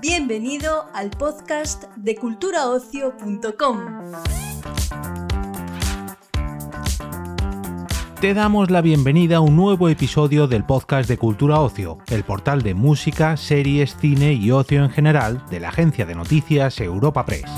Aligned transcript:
Bienvenido 0.00 0.86
al 0.94 1.10
podcast 1.10 1.84
de 1.96 2.16
culturaocio.com. 2.16 3.78
Te 8.20 8.34
damos 8.34 8.70
la 8.70 8.80
bienvenida 8.82 9.38
a 9.38 9.40
un 9.40 9.56
nuevo 9.56 9.88
episodio 9.88 10.46
del 10.46 10.64
podcast 10.64 11.08
de 11.08 11.18
Cultura 11.18 11.60
Ocio, 11.60 11.98
el 12.08 12.22
portal 12.22 12.62
de 12.62 12.74
música, 12.74 13.36
series, 13.36 13.96
cine 13.96 14.32
y 14.32 14.52
ocio 14.52 14.84
en 14.84 14.90
general 14.90 15.44
de 15.50 15.58
la 15.58 15.70
agencia 15.70 16.06
de 16.06 16.14
noticias 16.14 16.80
Europa 16.80 17.24
Press. 17.24 17.50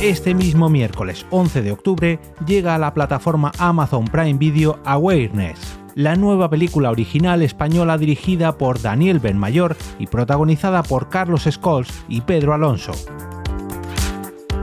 Este 0.00 0.34
mismo 0.34 0.68
miércoles 0.68 1.24
11 1.30 1.62
de 1.62 1.72
octubre 1.72 2.20
llega 2.46 2.74
a 2.74 2.78
la 2.78 2.92
plataforma 2.92 3.50
Amazon 3.58 4.04
Prime 4.04 4.34
Video 4.34 4.78
Awareness, 4.84 5.58
la 5.94 6.16
nueva 6.16 6.50
película 6.50 6.90
original 6.90 7.40
española 7.40 7.96
dirigida 7.96 8.58
por 8.58 8.82
Daniel 8.82 9.20
Benmayor 9.20 9.74
y 9.98 10.06
protagonizada 10.06 10.82
por 10.82 11.08
Carlos 11.08 11.44
Scholes 11.50 11.88
y 12.10 12.20
Pedro 12.20 12.52
Alonso 12.52 12.92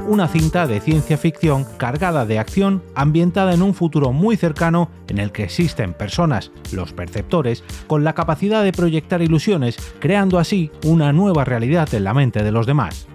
una 0.08 0.28
cinta 0.28 0.68
de 0.68 0.82
ciencia 0.82 1.18
ficción 1.18 1.66
cargada 1.78 2.26
de 2.26 2.38
acción 2.38 2.84
ambientada 2.94 3.54
en 3.54 3.62
un 3.62 3.74
futuro 3.74 4.12
muy 4.12 4.36
cercano 4.36 4.90
en 5.08 5.18
el 5.18 5.32
que 5.32 5.44
existen 5.44 5.94
personas, 5.94 6.52
los 6.74 6.92
perceptores, 6.92 7.64
con 7.88 8.04
la 8.04 8.14
capacidad 8.14 8.64
de 8.64 8.74
proyectar 8.74 9.22
ilusiones, 9.22 9.78
creando 10.00 10.40
así 10.40 10.72
una 10.84 11.14
nueva 11.14 11.46
realidad 11.46 11.92
en 11.94 12.04
la 12.04 12.14
mente 12.14 12.44
de 12.44 12.52
los 12.52 12.66
demás. 12.66 13.08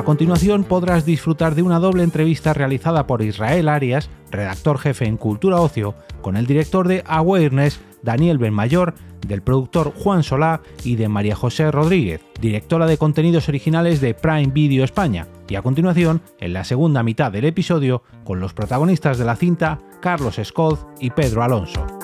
A 0.00 0.02
continuación 0.02 0.64
podrás 0.64 1.04
disfrutar 1.04 1.54
de 1.54 1.60
una 1.60 1.78
doble 1.78 2.02
entrevista 2.02 2.54
realizada 2.54 3.06
por 3.06 3.20
Israel 3.20 3.68
Arias, 3.68 4.08
redactor 4.30 4.78
jefe 4.78 5.04
en 5.04 5.18
Cultura 5.18 5.60
Ocio, 5.60 5.94
con 6.22 6.38
el 6.38 6.46
director 6.46 6.88
de 6.88 7.04
Awareness, 7.06 7.80
Daniel 8.02 8.38
Benmayor, 8.38 8.94
del 9.26 9.42
productor 9.42 9.92
Juan 9.94 10.22
Solá 10.22 10.62
y 10.84 10.96
de 10.96 11.10
María 11.10 11.36
José 11.36 11.70
Rodríguez, 11.70 12.22
directora 12.40 12.86
de 12.86 12.96
contenidos 12.96 13.50
originales 13.50 14.00
de 14.00 14.14
Prime 14.14 14.50
Video 14.54 14.84
España, 14.84 15.26
y 15.50 15.56
a 15.56 15.62
continuación, 15.62 16.22
en 16.38 16.54
la 16.54 16.64
segunda 16.64 17.02
mitad 17.02 17.30
del 17.30 17.44
episodio, 17.44 18.02
con 18.24 18.40
los 18.40 18.54
protagonistas 18.54 19.18
de 19.18 19.26
la 19.26 19.36
cinta, 19.36 19.80
Carlos 20.00 20.40
Scott 20.42 20.80
y 20.98 21.10
Pedro 21.10 21.42
Alonso. 21.42 21.99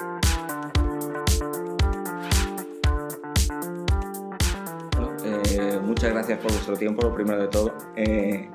Vuestro 6.66 6.76
tiempo, 6.76 7.02
lo 7.02 7.14
primero 7.14 7.40
de 7.40 7.48
todo. 7.48 7.72
Eh, 7.94 8.48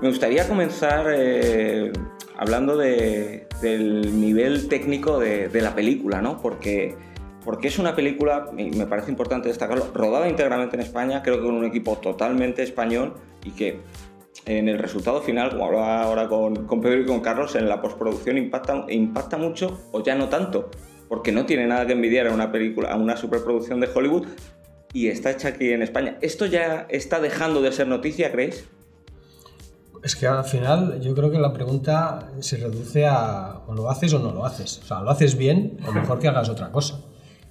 me 0.00 0.08
gustaría 0.08 0.46
comenzar 0.46 1.06
eh, 1.12 1.92
hablando 2.36 2.76
del 2.76 4.20
nivel 4.20 4.68
técnico 4.68 5.18
de, 5.18 5.50
la 5.60 5.74
película, 5.74 6.22
¿no? 6.22 6.40
Porque 6.40 6.96
porque 7.44 7.66
es 7.66 7.80
una 7.80 7.96
película, 7.96 8.50
y 8.56 8.70
me 8.70 8.86
parece 8.86 9.10
importante 9.10 9.48
destacarlo, 9.48 9.90
rodada 9.92 10.28
íntegramente 10.28 10.76
en 10.76 10.82
España, 10.82 11.24
creo 11.24 11.38
que 11.38 11.42
con 11.42 11.56
un 11.56 11.64
equipo 11.64 11.96
totalmente 11.96 12.62
español 12.62 13.14
y 13.44 13.50
que 13.50 13.80
en 14.46 14.68
el 14.68 14.78
resultado 14.78 15.20
final, 15.22 15.50
como 15.50 15.64
hablaba 15.66 16.02
ahora 16.04 16.28
con, 16.28 16.66
con 16.66 16.80
Pedro 16.80 17.00
y 17.00 17.04
con 17.04 17.18
Carlos, 17.18 17.56
en 17.56 17.68
la 17.68 17.82
postproducción 17.82 18.38
impacta, 18.38 18.86
impacta 18.88 19.38
mucho 19.38 19.80
o 19.90 20.04
ya 20.04 20.14
no 20.14 20.28
tanto, 20.28 20.70
porque 21.08 21.32
no 21.32 21.44
tiene 21.44 21.66
nada 21.66 21.84
que 21.84 21.94
envidiar 21.94 22.28
a 22.28 22.32
una 22.32 22.52
película, 22.52 22.92
a 22.92 22.96
una 22.96 23.16
superproducción 23.16 23.80
de 23.80 23.88
Hollywood 23.92 24.28
y 24.92 25.08
está 25.08 25.30
hecha 25.30 25.48
aquí 25.48 25.70
en 25.70 25.82
España. 25.82 26.18
¿Esto 26.20 26.46
ya 26.46 26.86
está 26.90 27.20
dejando 27.20 27.62
de 27.62 27.72
ser 27.72 27.88
noticia, 27.88 28.30
creéis? 28.30 28.66
Es 30.02 30.16
que 30.16 30.26
al 30.26 30.44
final 30.44 31.00
yo 31.00 31.14
creo 31.14 31.30
que 31.30 31.38
la 31.38 31.52
pregunta 31.52 32.30
se 32.40 32.56
reduce 32.56 33.06
a 33.06 33.62
o 33.66 33.74
lo 33.74 33.88
haces 33.88 34.12
o 34.14 34.18
no 34.18 34.32
lo 34.32 34.44
haces. 34.44 34.80
O 34.82 34.86
sea, 34.86 35.00
lo 35.00 35.10
haces 35.10 35.36
bien 35.36 35.78
o 35.86 35.92
mejor 35.92 36.18
que 36.18 36.28
hagas 36.28 36.48
otra 36.48 36.72
cosa. 36.72 37.00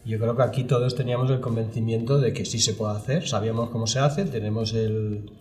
Yo 0.04 0.20
creo 0.20 0.36
que 0.36 0.44
aquí 0.44 0.64
todos 0.64 0.96
teníamos 0.96 1.30
el 1.30 1.40
convencimiento 1.40 2.20
de 2.20 2.34
que 2.34 2.44
sí 2.44 2.60
se 2.60 2.74
puede 2.74 2.96
hacer, 2.96 3.28
sabíamos 3.28 3.70
cómo 3.70 3.86
se 3.86 4.00
hace, 4.00 4.26
tenemos 4.26 4.74
el, 4.74 5.32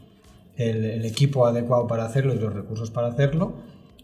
el, 0.56 1.04
equipo 1.06 1.46
adecuado 1.46 1.86
para 1.86 2.04
hacerlo 2.04 2.34
y 2.34 2.38
los 2.38 2.52
recursos 2.52 2.90
para 2.90 3.08
hacerlo. 3.08 3.54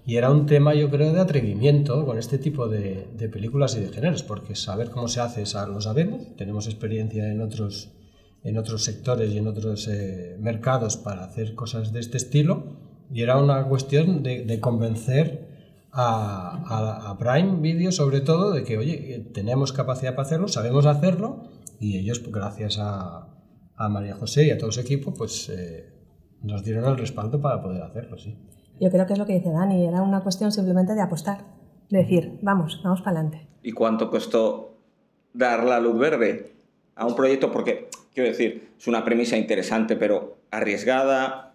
Y 0.06 0.16
era 0.16 0.30
un 0.30 0.46
tema, 0.46 0.72
yo 0.72 0.88
creo, 0.88 1.12
de 1.12 1.20
atrevimiento 1.20 2.06
con 2.06 2.16
este 2.16 2.38
tipo 2.38 2.68
de, 2.68 3.08
de 3.16 3.28
películas 3.28 3.76
y 3.76 3.80
de 3.80 3.88
géneros, 3.88 4.22
porque 4.22 4.54
saber 4.54 4.88
cómo 4.90 5.08
se 5.08 5.20
hace 5.20 5.42
lo 5.66 5.80
sabemos, 5.80 6.36
tenemos 6.36 6.66
experiencia 6.66 7.28
en 7.28 7.40
otros, 7.40 7.90
en 8.44 8.56
otros 8.56 8.84
sectores 8.84 9.32
y 9.32 9.38
en 9.38 9.48
otros 9.48 9.88
eh, 9.88 10.36
mercados 10.38 10.96
para 10.96 11.24
hacer 11.24 11.56
cosas 11.56 11.92
de 11.92 11.98
este 11.98 12.18
estilo, 12.18 12.76
y 13.12 13.22
era 13.22 13.36
una 13.36 13.64
cuestión 13.64 14.22
de, 14.22 14.44
de 14.44 14.60
convencer 14.60 15.46
a, 15.96 17.16
Prime 17.18 17.60
Video 17.60 17.90
sobre 17.90 18.20
todo 18.20 18.52
de 18.52 18.62
que, 18.62 18.78
oye, 18.78 19.26
tenemos 19.32 19.72
capacidad 19.72 20.14
para 20.14 20.26
hacerlo, 20.26 20.48
sabemos 20.48 20.86
hacerlo 20.86 21.48
y 21.80 21.98
ellos, 21.98 22.22
gracias 22.30 22.78
a, 22.78 23.32
María 23.90 24.14
José 24.14 24.46
y 24.46 24.50
a 24.50 24.58
todo 24.58 24.72
su 24.72 24.80
equipo, 24.80 25.12
pues 25.12 25.50
eh, 25.50 25.92
nos 26.42 26.64
dieron 26.64 26.84
el 26.86 26.96
respaldo 26.96 27.40
para 27.40 27.60
poder 27.60 27.82
hacerlo, 27.82 28.16
sí. 28.16 28.38
Yo 28.80 28.90
creo 28.90 29.06
que 29.06 29.14
es 29.14 29.18
lo 29.18 29.26
que 29.26 29.34
dice 29.34 29.50
Dani, 29.50 29.86
era 29.86 30.02
una 30.02 30.20
cuestión 30.20 30.52
simplemente 30.52 30.94
de 30.94 31.00
apostar, 31.00 31.44
de 31.88 31.98
decir, 31.98 32.38
vamos, 32.42 32.80
vamos 32.84 33.00
para 33.00 33.20
adelante. 33.20 33.46
¿Y 33.62 33.72
cuánto 33.72 34.10
costó 34.10 34.76
dar 35.32 35.64
la 35.64 35.80
luz 35.80 35.98
verde 35.98 36.52
a 36.94 37.06
un 37.06 37.16
proyecto? 37.16 37.50
Porque, 37.50 37.88
quiero 38.12 38.28
decir, 38.28 38.70
es 38.78 38.86
una 38.86 39.04
premisa 39.04 39.36
interesante, 39.36 39.96
pero 39.96 40.36
arriesgada, 40.50 41.54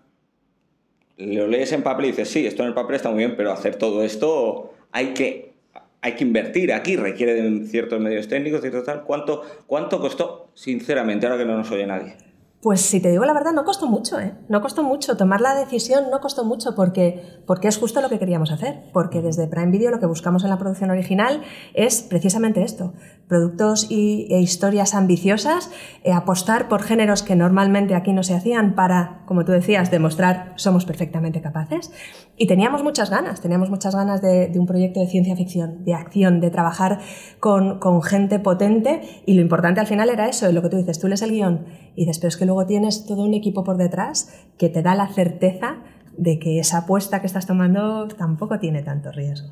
lo 1.17 1.47
lees 1.47 1.71
en 1.71 1.83
papel 1.83 2.05
y 2.05 2.07
dices, 2.09 2.29
sí, 2.29 2.45
esto 2.45 2.63
en 2.63 2.69
el 2.69 2.73
papel 2.73 2.95
está 2.95 3.09
muy 3.09 3.19
bien, 3.19 3.35
pero 3.37 3.51
hacer 3.51 3.75
todo 3.75 4.03
esto 4.03 4.73
hay 4.91 5.13
que, 5.13 5.53
hay 6.01 6.13
que 6.13 6.23
invertir 6.23 6.73
aquí, 6.73 6.95
requiere 6.95 7.35
de 7.35 7.67
ciertos 7.67 7.99
medios 7.99 8.27
técnicos, 8.27 8.61
cierto 8.61 8.81
tal. 8.83 9.03
¿Cuánto, 9.03 9.43
¿Cuánto 9.67 9.99
costó, 9.99 10.49
sinceramente, 10.55 11.27
ahora 11.27 11.37
que 11.37 11.45
no 11.45 11.55
nos 11.55 11.69
oye 11.69 11.85
nadie? 11.85 12.15
Pues 12.61 12.81
si 12.81 12.99
te 12.99 13.09
digo 13.09 13.25
la 13.25 13.33
verdad, 13.33 13.53
no 13.53 13.65
costó 13.65 13.87
mucho, 13.87 14.19
¿eh? 14.19 14.35
No 14.47 14.61
costó 14.61 14.83
mucho. 14.83 15.17
Tomar 15.17 15.41
la 15.41 15.55
decisión 15.55 16.11
no 16.11 16.19
costó 16.19 16.45
mucho 16.45 16.75
porque, 16.75 17.41
porque 17.47 17.67
es 17.67 17.79
justo 17.79 18.01
lo 18.01 18.09
que 18.09 18.19
queríamos 18.19 18.51
hacer. 18.51 18.83
Porque 18.93 19.23
desde 19.23 19.47
Prime 19.47 19.71
Video 19.71 19.89
lo 19.89 19.99
que 19.99 20.05
buscamos 20.05 20.43
en 20.43 20.51
la 20.51 20.59
producción 20.59 20.91
original 20.91 21.41
es 21.73 22.03
precisamente 22.03 22.61
esto. 22.61 22.93
Productos 23.27 23.87
y, 23.89 24.27
e 24.29 24.41
historias 24.41 24.93
ambiciosas, 24.93 25.71
eh, 26.03 26.11
apostar 26.11 26.67
por 26.67 26.83
géneros 26.83 27.23
que 27.23 27.35
normalmente 27.35 27.95
aquí 27.95 28.13
no 28.13 28.21
se 28.21 28.35
hacían 28.35 28.75
para, 28.75 29.23
como 29.25 29.43
tú 29.43 29.53
decías, 29.53 29.89
demostrar 29.89 30.53
somos 30.55 30.85
perfectamente 30.85 31.41
capaces. 31.41 31.91
Y 32.37 32.45
teníamos 32.45 32.83
muchas 32.83 33.09
ganas, 33.09 33.41
teníamos 33.41 33.71
muchas 33.71 33.95
ganas 33.95 34.21
de, 34.21 34.49
de 34.49 34.59
un 34.59 34.67
proyecto 34.67 34.99
de 34.99 35.07
ciencia 35.07 35.35
ficción, 35.35 35.83
de 35.83 35.95
acción, 35.95 36.39
de 36.39 36.51
trabajar 36.51 36.99
con, 37.39 37.79
con 37.79 38.03
gente 38.03 38.37
potente. 38.37 39.23
Y 39.25 39.33
lo 39.33 39.41
importante 39.41 39.79
al 39.79 39.87
final 39.87 40.09
era 40.09 40.29
eso, 40.29 40.51
lo 40.51 40.61
que 40.61 40.69
tú 40.69 40.77
dices, 40.77 40.99
tú 40.99 41.07
lees 41.07 41.23
el 41.23 41.31
guion 41.31 41.65
y 41.95 42.05
después 42.05 42.37
que 42.37 42.45
luego 42.51 42.65
tienes 42.65 43.05
todo 43.05 43.23
un 43.23 43.33
equipo 43.33 43.63
por 43.63 43.77
detrás 43.77 44.45
que 44.57 44.67
te 44.67 44.81
da 44.81 44.93
la 44.93 45.07
certeza 45.07 45.77
de 46.17 46.37
que 46.37 46.59
esa 46.59 46.79
apuesta 46.79 47.21
que 47.21 47.27
estás 47.27 47.47
tomando 47.47 48.09
tampoco 48.09 48.59
tiene 48.59 48.83
tanto 48.83 49.09
riesgo. 49.11 49.49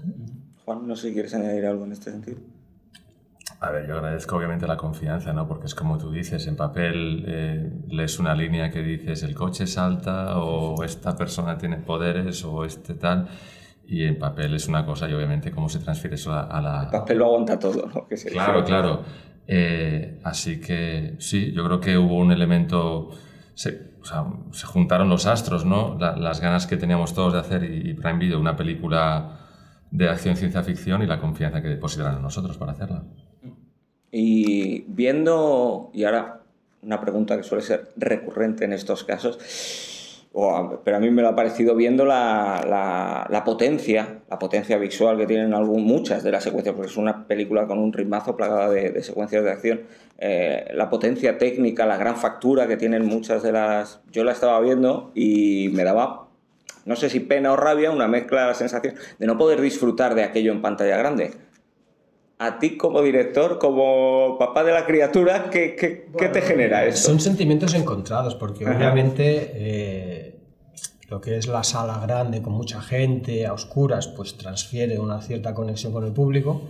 Juan, 0.65 0.85
no 0.85 0.97
sé 0.97 1.07
si 1.07 1.13
quieres 1.13 1.33
añadir 1.33 1.65
algo 1.65 1.85
en 1.85 1.93
este 1.93 2.11
sentido. 2.11 2.39
A 3.61 3.71
ver, 3.71 3.87
yo 3.87 3.95
agradezco 3.95 4.35
obviamente 4.35 4.67
la 4.67 4.75
confianza, 4.75 5.31
¿no? 5.31 5.47
Porque 5.47 5.67
es 5.67 5.75
como 5.75 5.97
tú 5.97 6.11
dices, 6.11 6.45
en 6.47 6.57
papel 6.57 7.23
eh, 7.25 7.71
lees 7.87 8.19
una 8.19 8.35
línea 8.35 8.69
que 8.69 8.81
dices 8.83 9.23
el 9.23 9.33
coche 9.33 9.65
salta 9.65 10.37
o 10.37 10.83
esta 10.83 11.15
persona 11.15 11.57
tiene 11.57 11.77
poderes 11.77 12.43
o 12.43 12.65
este 12.65 12.95
tal 12.95 13.29
y 13.87 14.03
en 14.03 14.19
papel 14.19 14.55
es 14.55 14.67
una 14.67 14.85
cosa 14.85 15.09
y 15.09 15.13
obviamente 15.13 15.51
cómo 15.51 15.69
se 15.69 15.79
transfiere 15.79 16.15
eso 16.15 16.33
a, 16.33 16.61
la... 16.61 16.83
El 16.83 16.89
papel 16.89 17.17
lo 17.17 17.25
aguanta 17.27 17.57
todo, 17.57 17.85
¿no? 17.85 18.07
claro, 18.29 18.63
claro. 18.65 19.03
Eh, 19.51 20.19
así 20.23 20.61
que 20.61 21.15
sí, 21.17 21.51
yo 21.53 21.65
creo 21.65 21.79
que 21.79 21.97
hubo 21.97 22.17
un 22.17 22.31
elemento, 22.31 23.09
se, 23.55 23.93
o 23.99 24.05
sea, 24.05 24.23
se 24.51 24.67
juntaron 24.67 25.09
los 25.09 25.25
astros, 25.25 25.65
¿no? 25.65 25.97
las 25.97 26.39
ganas 26.39 26.67
que 26.67 26.77
teníamos 26.77 27.15
todos 27.15 27.33
de 27.33 27.39
hacer 27.39 27.63
y, 27.63 27.95
Prime 27.95 28.19
Video, 28.19 28.39
una 28.39 28.55
película 28.55 29.39
de 29.89 30.07
acción 30.07 30.35
ciencia 30.35 30.61
ficción 30.61 31.01
y 31.01 31.07
la 31.07 31.19
confianza 31.19 31.63
que 31.63 31.67
depositaron 31.67 32.17
en 32.17 32.21
nosotros 32.21 32.57
para 32.57 32.73
hacerla. 32.73 33.05
Y 34.11 34.81
viendo, 34.81 35.89
y 35.95 36.03
ahora 36.03 36.41
una 36.83 37.01
pregunta 37.01 37.35
que 37.35 37.41
suele 37.41 37.63
ser 37.63 37.89
recurrente 37.97 38.65
en 38.65 38.73
estos 38.73 39.03
casos, 39.03 39.39
pero 40.31 40.97
a 40.97 40.99
mí 40.99 41.09
me 41.09 41.21
lo 41.21 41.29
ha 41.29 41.35
parecido 41.35 41.75
viendo 41.75 42.05
la, 42.05 43.25
la, 43.29 43.43
potencia, 43.43 44.19
la 44.29 44.37
potencia 44.37 44.77
visual 44.77 45.17
que 45.17 45.25
tienen 45.25 45.53
algún, 45.53 45.83
muchas 45.83 46.23
de 46.23 46.31
las 46.31 46.43
secuencias, 46.43 46.75
porque 46.75 46.91
es 46.91 46.97
una 46.97 47.25
película 47.27 47.65
con 47.65 47.79
un 47.79 47.91
ritmazo 47.91 48.37
plagada 48.37 48.69
de, 48.69 49.01
secuencias 49.01 49.43
de 49.43 49.51
acción, 49.51 49.81
eh, 50.19 50.71
la 50.73 50.89
potencia 50.89 51.37
técnica, 51.37 51.85
la 51.85 51.97
gran 51.97 52.15
factura 52.15 52.67
que 52.67 52.77
tienen 52.77 53.05
muchas 53.05 53.41
de 53.41 53.51
las... 53.51 54.01
Yo 54.11 54.23
la 54.23 54.31
estaba 54.31 54.59
viendo 54.59 55.11
y 55.15 55.69
me 55.73 55.83
daba, 55.83 56.27
no 56.85 56.95
sé 56.95 57.09
si 57.09 57.19
pena 57.19 57.51
o 57.51 57.55
rabia, 57.55 57.89
una 57.89 58.07
mezcla 58.07 58.41
de 58.41 58.47
la 58.47 58.53
sensación 58.53 58.95
de 59.17 59.25
no 59.25 59.37
poder 59.37 59.61
disfrutar 59.61 60.13
de 60.13 60.23
aquello 60.23 60.51
en 60.51 60.61
pantalla 60.61 60.97
grande 60.97 61.48
a 62.41 62.57
ti 62.57 62.77
como 62.77 63.01
director, 63.01 63.59
como 63.59 64.37
papá 64.39 64.63
de 64.63 64.71
la 64.71 64.85
criatura, 64.85 65.49
¿qué, 65.49 65.75
qué, 65.75 66.09
¿qué 66.17 66.29
te 66.29 66.41
genera 66.41 66.85
eso? 66.85 67.09
Son 67.09 67.19
sentimientos 67.19 67.73
encontrados, 67.73 68.35
porque 68.35 68.65
obviamente 68.65 69.51
eh, 69.55 70.39
lo 71.09 71.19
que 71.19 71.37
es 71.37 71.47
la 71.47 71.65
sala 71.65 71.99
grande 71.99 72.41
con 72.41 72.53
mucha 72.53 72.81
gente, 72.81 73.45
a 73.45 73.51
oscuras, 73.51 74.07
pues 74.07 74.37
transfiere 74.37 74.99
una 74.99 75.21
cierta 75.21 75.53
conexión 75.53 75.91
con 75.91 76.05
el 76.05 76.13
público, 76.13 76.61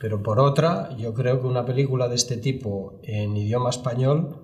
pero 0.00 0.24
por 0.24 0.40
otra, 0.40 0.88
yo 0.98 1.14
creo 1.14 1.40
que 1.40 1.46
una 1.46 1.64
película 1.64 2.08
de 2.08 2.16
este 2.16 2.36
tipo 2.36 2.98
en 3.04 3.36
idioma 3.36 3.70
español, 3.70 4.40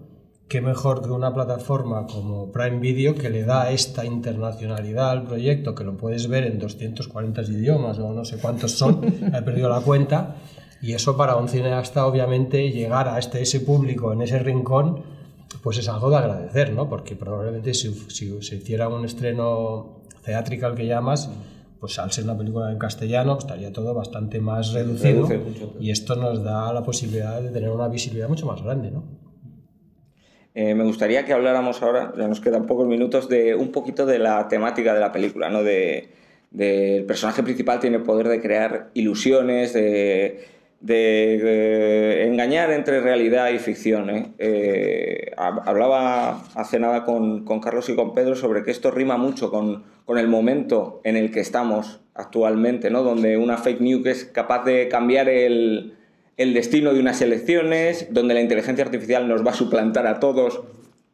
qué 0.47 0.61
mejor 0.61 1.03
que 1.03 1.11
una 1.11 1.35
plataforma 1.35 2.07
como 2.07 2.53
Prime 2.53 2.79
Video 2.79 3.17
que 3.17 3.31
le 3.31 3.43
da 3.43 3.73
esta 3.73 4.05
internacionalidad 4.05 5.11
al 5.11 5.25
proyecto, 5.25 5.75
que 5.75 5.83
lo 5.83 5.97
puedes 5.97 6.29
ver 6.29 6.45
en 6.45 6.61
240 6.61 7.43
idiomas 7.43 7.99
o 7.99 8.13
no 8.13 8.25
sé 8.25 8.39
cuántos 8.39 8.71
son, 8.71 9.05
he 9.35 9.43
perdido 9.43 9.69
la 9.69 9.81
cuenta, 9.81 10.37
y 10.81 10.93
eso 10.93 11.17
para 11.17 11.37
un 11.37 11.49
cineasta 11.49 12.07
obviamente 12.07 12.71
llegar 12.71 13.09
a 13.09 13.19
este, 13.19 13.43
ese 13.43 13.61
público 13.61 14.13
en 14.13 14.23
ese 14.23 14.39
rincón, 14.39 15.03
pues 15.63 15.79
es 15.79 15.89
algo 15.89 16.11
de 16.11 16.17
agradecer, 16.17 16.73
¿no? 16.73 16.89
Porque 16.89 17.17
probablemente 17.17 17.75
si, 17.75 17.93
si 18.09 18.43
se 18.43 18.57
hiciera 18.57 18.89
un 18.89 19.05
estreno 19.05 20.03
theatrical 20.25 20.75
que 20.75 20.87
llamas, 20.87 21.31
pues 21.81 21.99
al 21.99 22.13
ser 22.13 22.25
una 22.25 22.37
película 22.37 22.71
en 22.73 22.79
castellano 22.79 23.39
estaría 23.39 23.73
todo 23.73 23.95
bastante 23.95 24.41
más 24.41 24.73
reducido 24.73 25.29
y 25.81 25.91
esto 25.91 26.17
nos 26.17 26.43
da 26.43 26.73
la 26.73 26.83
posibilidad 26.83 27.41
de 27.41 27.51
tener 27.51 27.71
una 27.71 27.89
visibilidad 27.89 28.29
mucho 28.29 28.47
más 28.47 28.63
grande, 28.63 28.91
¿no? 28.91 29.05
Eh, 30.55 30.75
me 30.75 30.83
gustaría 30.83 31.25
que 31.25 31.33
habláramos 31.33 31.83
ahora, 31.83 32.13
ya 32.19 32.27
nos 32.27 32.41
quedan 32.41 32.67
pocos 32.67 32.89
minutos, 32.89 33.29
de 33.29 33.55
un 33.55 33.71
poquito 33.71 34.07
de 34.07 34.19
la 34.19 34.49
temática 34.49 34.93
de 34.93 34.99
la 34.99 35.13
película, 35.13 35.51
¿no? 35.51 35.63
De, 35.63 36.11
de 36.51 36.97
el 36.97 37.05
personaje 37.05 37.45
principal 37.45 37.79
tiene 37.79 37.99
el 37.99 38.03
poder 38.03 38.27
de 38.27 38.41
crear 38.41 38.91
ilusiones, 38.95 39.73
de 39.73 40.58
de, 40.81 42.27
engañar 42.27 42.71
entre 42.71 43.01
realidad 43.01 43.51
y 43.51 43.59
ficción. 43.59 44.11
¿eh? 44.11 44.33
Eh, 44.39 45.33
hablaba 45.37 46.43
hace 46.55 46.79
nada 46.79 47.05
con, 47.05 47.45
Carlos 47.61 47.89
y 47.89 47.95
con 47.95 48.15
Pedro 48.15 48.37
sobre 48.37 48.63
que 48.63 48.71
esto 48.71 48.91
rima 48.91 49.17
mucho 49.17 49.51
con, 49.51 49.85
el 50.17 50.29
momento 50.29 51.01
en 51.05 51.17
el 51.17 51.31
que 51.31 51.41
estamos 51.41 52.01
actualmente, 52.15 52.91
¿no? 52.91 53.03
donde 53.03 53.37
una 53.37 53.59
fake 53.59 53.81
news 53.81 54.07
es 54.07 54.25
capaz 54.25 54.65
de 54.65 54.89
cambiar 54.89 55.29
el, 55.29 55.95
destino 56.37 56.95
de 56.95 57.01
unas 57.01 57.21
elecciones, 57.21 58.09
donde 58.11 58.35
la 58.35 58.41
inteligencia 58.41 58.85
artificial 58.85 59.29
nos 59.29 59.47
va 59.47 59.51
a 59.51 59.55
suplantar 59.55 60.07
a 60.07 60.19
todos, 60.19 60.63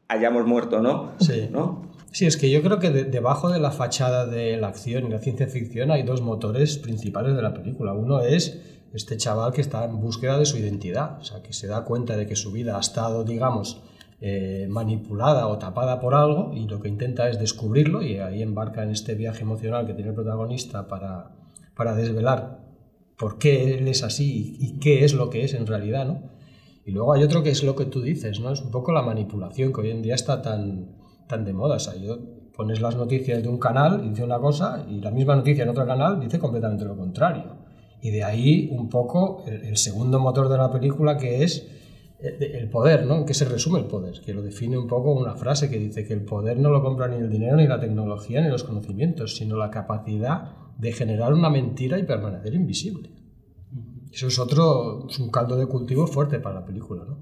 hayamos 0.08 0.46
muerto, 0.46 0.80
¿no? 0.80 1.12
Sí. 1.18 1.48
¿No? 1.50 1.90
Sí, 2.12 2.26
es 2.26 2.36
que 2.36 2.48
yo 2.48 2.62
creo 2.62 2.78
que 2.78 2.90
debajo 2.90 3.50
de 3.50 3.58
la 3.58 3.72
fachada 3.72 4.26
de 4.26 4.56
la 4.56 4.68
acción 4.68 5.06
y 5.06 5.10
la 5.10 5.18
ciencia 5.18 5.48
ficción 5.48 5.90
hay 5.90 6.04
dos 6.04 6.22
motores 6.22 6.78
principales 6.78 7.34
de 7.34 7.42
la 7.42 7.52
película. 7.52 7.92
Uno 7.92 8.20
es 8.20 8.60
este 8.94 9.16
chaval 9.16 9.52
que 9.52 9.60
está 9.60 9.84
en 9.84 10.00
búsqueda 10.00 10.38
de 10.38 10.46
su 10.46 10.56
identidad, 10.56 11.18
o 11.20 11.24
sea, 11.24 11.42
que 11.42 11.52
se 11.52 11.66
da 11.66 11.84
cuenta 11.84 12.16
de 12.16 12.26
que 12.26 12.36
su 12.36 12.52
vida 12.52 12.76
ha 12.76 12.80
estado, 12.80 13.24
digamos, 13.24 13.82
eh, 14.20 14.66
manipulada 14.70 15.48
o 15.48 15.58
tapada 15.58 16.00
por 16.00 16.14
algo 16.14 16.52
y 16.54 16.66
lo 16.66 16.80
que 16.80 16.88
intenta 16.88 17.28
es 17.28 17.38
descubrirlo 17.38 18.02
y 18.02 18.18
ahí 18.18 18.40
embarca 18.40 18.82
en 18.82 18.90
este 18.90 19.14
viaje 19.14 19.42
emocional 19.42 19.86
que 19.86 19.94
tiene 19.94 20.10
el 20.10 20.14
protagonista 20.14 20.86
para, 20.86 21.32
para 21.76 21.94
desvelar 21.94 22.60
por 23.18 23.38
qué 23.38 23.74
él 23.74 23.88
es 23.88 24.02
así 24.02 24.56
y 24.60 24.78
qué 24.78 25.04
es 25.04 25.12
lo 25.12 25.28
que 25.28 25.44
es 25.44 25.54
en 25.54 25.66
realidad, 25.66 26.06
¿no? 26.06 26.30
Y 26.86 26.92
luego 26.92 27.12
hay 27.14 27.22
otro 27.22 27.42
que 27.42 27.50
es 27.50 27.62
lo 27.64 27.74
que 27.74 27.86
tú 27.86 28.02
dices, 28.02 28.40
¿no? 28.40 28.52
Es 28.52 28.60
un 28.60 28.70
poco 28.70 28.92
la 28.92 29.02
manipulación 29.02 29.72
que 29.72 29.80
hoy 29.80 29.90
en 29.90 30.02
día 30.02 30.14
está 30.14 30.42
tan, 30.42 30.96
tan 31.26 31.44
de 31.44 31.52
moda. 31.52 31.76
O 31.76 31.80
sea, 31.80 31.96
yo, 31.96 32.18
pones 32.56 32.80
las 32.80 32.96
noticias 32.96 33.42
de 33.42 33.48
un 33.48 33.58
canal 33.58 34.04
y 34.04 34.10
dice 34.10 34.22
una 34.22 34.38
cosa 34.38 34.84
y 34.88 35.00
la 35.00 35.10
misma 35.10 35.34
noticia 35.34 35.64
en 35.64 35.70
otro 35.70 35.86
canal 35.86 36.20
dice 36.20 36.38
completamente 36.38 36.84
lo 36.84 36.96
contrario. 36.96 37.63
Y 38.04 38.10
de 38.10 38.22
ahí 38.22 38.68
un 38.70 38.90
poco 38.90 39.44
el, 39.46 39.78
segundo 39.78 40.20
motor 40.20 40.50
de 40.50 40.58
la 40.58 40.70
película 40.70 41.16
que 41.16 41.42
es 41.42 41.66
eh, 42.20 42.58
el 42.60 42.68
poder, 42.68 43.06
¿no? 43.06 43.16
¿En 43.16 43.24
qué 43.24 43.32
se 43.32 43.46
resume 43.46 43.78
el 43.78 43.86
poder? 43.86 44.20
Que 44.20 44.34
lo 44.34 44.42
define 44.42 44.76
un 44.76 44.86
poco 44.86 45.14
una 45.14 45.36
frase 45.36 45.70
que 45.70 45.78
dice 45.78 46.04
que 46.04 46.12
el 46.12 46.20
poder 46.20 46.58
no 46.58 46.68
lo 46.68 46.82
compra 46.82 47.08
ni 47.08 47.16
el 47.16 47.30
dinero, 47.30 47.56
ni 47.56 47.66
la 47.66 47.80
tecnología, 47.80 48.42
ni 48.42 48.50
los 48.50 48.62
conocimientos, 48.62 49.36
sino 49.36 49.56
la 49.56 49.70
capacidad 49.70 50.50
de 50.76 50.92
generar 50.92 51.32
una 51.32 51.48
mentira 51.48 51.98
y 51.98 52.02
permanecer 52.02 52.52
invisible. 52.52 53.08
Eso 54.12 54.26
es 54.26 54.38
otro, 54.38 55.08
un 55.18 55.30
caldo 55.30 55.56
de 55.56 55.64
cultivo 55.64 56.06
fuerte 56.06 56.40
para 56.40 56.56
la 56.56 56.66
película, 56.66 57.04
¿no? 57.06 57.16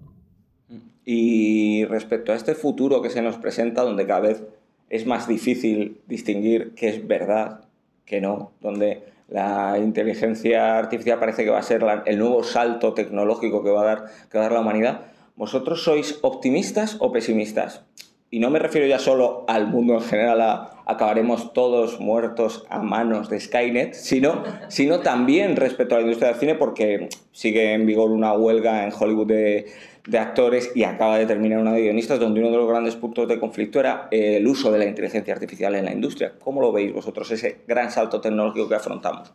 Y 1.04 1.84
respecto 1.84 2.32
a 2.32 2.34
este 2.34 2.56
futuro 2.56 3.02
que 3.02 3.10
se 3.10 3.22
nos 3.22 3.36
presenta, 3.36 3.84
donde 3.84 4.04
cada 4.04 4.20
vez 4.20 4.42
es 4.90 5.06
más 5.06 5.28
difícil 5.28 6.00
distinguir 6.08 6.74
qué 6.74 6.88
es 6.88 7.06
verdad, 7.06 7.68
qué 8.04 8.20
no, 8.20 8.50
donde 8.60 9.11
la 9.28 9.78
inteligencia 9.78 10.78
artificial 10.78 11.18
parece 11.18 11.44
que 11.44 11.50
va 11.50 11.58
a 11.58 11.62
ser 11.62 11.84
el 12.06 12.18
nuevo 12.18 12.42
salto 12.42 12.94
tecnológico 12.94 13.62
que 13.62 13.70
va, 13.70 13.82
a 13.82 13.84
dar, 13.84 14.04
que 14.30 14.38
va 14.38 14.48
la 14.48 14.60
humanidad. 14.60 15.00
¿Vosotros 15.36 15.82
sois 15.82 16.18
optimistas 16.22 16.96
o 17.00 17.12
pesimistas? 17.12 17.82
Y 18.30 18.38
no 18.38 18.50
me 18.50 18.58
refiero 18.58 18.86
ya 18.86 18.98
solo 18.98 19.44
al 19.46 19.66
mundo 19.66 19.94
en 19.94 20.00
general, 20.00 20.40
a 20.40 20.72
acabaremos 20.86 21.52
todos 21.52 22.00
muertos 22.00 22.64
a 22.70 22.78
manos 22.78 23.28
de 23.28 23.38
Skynet, 23.38 23.94
sino, 23.94 24.42
sino 24.68 25.00
también 25.00 25.56
respecto 25.56 25.94
a 25.94 25.98
la 25.98 26.04
industria 26.04 26.30
del 26.30 26.40
cine, 26.40 26.54
porque 26.54 27.08
sigue 27.32 27.74
en 27.74 27.86
vigor 27.86 28.10
una 28.10 28.32
huelga 28.32 28.84
en 28.84 28.92
Hollywood 28.98 29.26
de, 29.26 29.66
de 30.06 30.18
actores 30.18 30.72
y 30.74 30.82
acaba 30.82 31.18
de 31.18 31.26
terminar 31.26 31.60
una 31.60 31.72
de 31.72 31.82
guionistas 31.82 32.18
donde 32.18 32.40
uno 32.40 32.50
de 32.50 32.56
los 32.56 32.68
grandes 32.68 32.96
puntos 32.96 33.28
de 33.28 33.38
conflicto 33.38 33.78
era 33.78 34.08
el 34.10 34.46
uso 34.46 34.72
de 34.72 34.78
la 34.78 34.86
inteligencia 34.86 35.32
artificial 35.32 35.74
en 35.74 35.84
la 35.84 35.92
industria. 35.92 36.34
¿Cómo 36.38 36.60
lo 36.60 36.72
veis 36.72 36.92
vosotros 36.92 37.30
ese 37.30 37.60
gran 37.68 37.90
salto 37.90 38.20
tecnológico 38.20 38.68
que 38.68 38.74
afrontamos? 38.74 39.32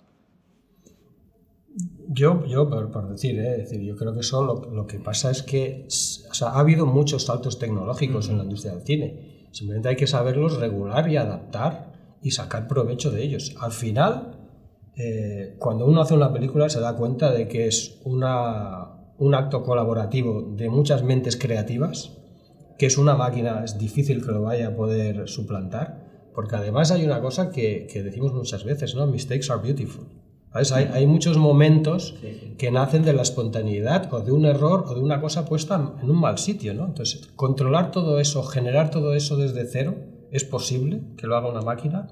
Yo, 2.09 2.45
yo 2.45 2.69
por, 2.69 3.09
decir, 3.09 3.37
¿eh? 3.39 3.57
decir, 3.57 3.81
yo 3.81 3.95
creo 3.95 4.13
que 4.13 4.21
eso 4.21 4.43
lo, 4.43 4.87
que 4.87 4.97
pasa 4.97 5.29
es 5.29 5.43
que 5.43 5.87
ha 6.41 6.59
habido 6.59 6.85
muchos 6.85 7.25
saltos 7.25 7.59
tecnológicos 7.59 8.29
en 8.29 8.37
la 8.37 8.43
industria 8.43 8.73
del 8.73 8.83
cine. 8.83 9.47
Simplemente 9.51 9.89
hay 9.89 9.95
que 9.95 10.07
saberlos 10.07 10.57
regular 10.57 11.09
y 11.09 11.17
adaptar 11.17 11.93
y 12.21 12.31
sacar 12.31 12.67
provecho 12.67 13.11
de 13.11 13.23
ellos. 13.23 13.55
Al 13.59 13.71
final, 13.71 14.37
eh, 14.95 15.55
cuando 15.59 15.85
uno 15.85 16.01
hace 16.01 16.13
una 16.13 16.33
película 16.33 16.69
se 16.69 16.79
da 16.79 16.95
cuenta 16.95 17.31
de 17.31 17.47
que 17.47 17.67
es 17.67 17.99
una, 18.03 18.96
un 19.19 19.35
acto 19.35 19.63
colaborativo 19.63 20.41
de 20.55 20.69
muchas 20.69 21.03
mentes 21.03 21.37
creativas, 21.37 22.11
que 22.77 22.85
es 22.85 22.97
una 22.97 23.15
máquina, 23.15 23.63
es 23.63 23.77
difícil 23.77 24.23
que 24.23 24.31
lo 24.31 24.43
vaya 24.43 24.67
a 24.67 24.75
poder 24.75 25.27
suplantar, 25.27 26.05
porque 26.35 26.55
además 26.55 26.91
hay 26.91 27.03
una 27.03 27.21
cosa 27.21 27.49
que, 27.51 27.87
que 27.91 28.03
decimos 28.03 28.33
muchas 28.33 28.63
veces, 28.63 28.95
¿no? 28.95 29.07
Mistakes 29.07 29.51
are 29.51 29.61
beautiful. 29.61 30.05
Hay, 30.51 30.89
hay, 30.93 31.05
muchos 31.05 31.37
momentos 31.37 32.15
que 32.57 32.71
nacen 32.71 33.03
de 33.03 33.13
la 33.13 33.21
espontaneidad 33.21 34.11
o 34.13 34.21
de 34.21 34.31
un 34.31 34.45
error 34.45 34.85
o 34.87 34.95
de 34.95 35.01
una 35.01 35.19
cosa 35.19 35.45
puesta 35.45 35.93
en 36.01 36.09
un 36.09 36.19
mal 36.19 36.37
sitio, 36.37 36.73
¿no? 36.73 36.85
Entonces, 36.85 37.27
controlar 37.35 37.91
todo 37.91 38.19
eso, 38.19 38.43
generar 38.43 38.89
todo 38.89 39.13
eso 39.13 39.35
desde 39.35 39.65
cero, 39.65 39.95
¿es 40.31 40.45
posible 40.45 41.01
que 41.17 41.27
lo 41.27 41.35
haga 41.35 41.49
una 41.49 41.61
máquina? 41.61 42.07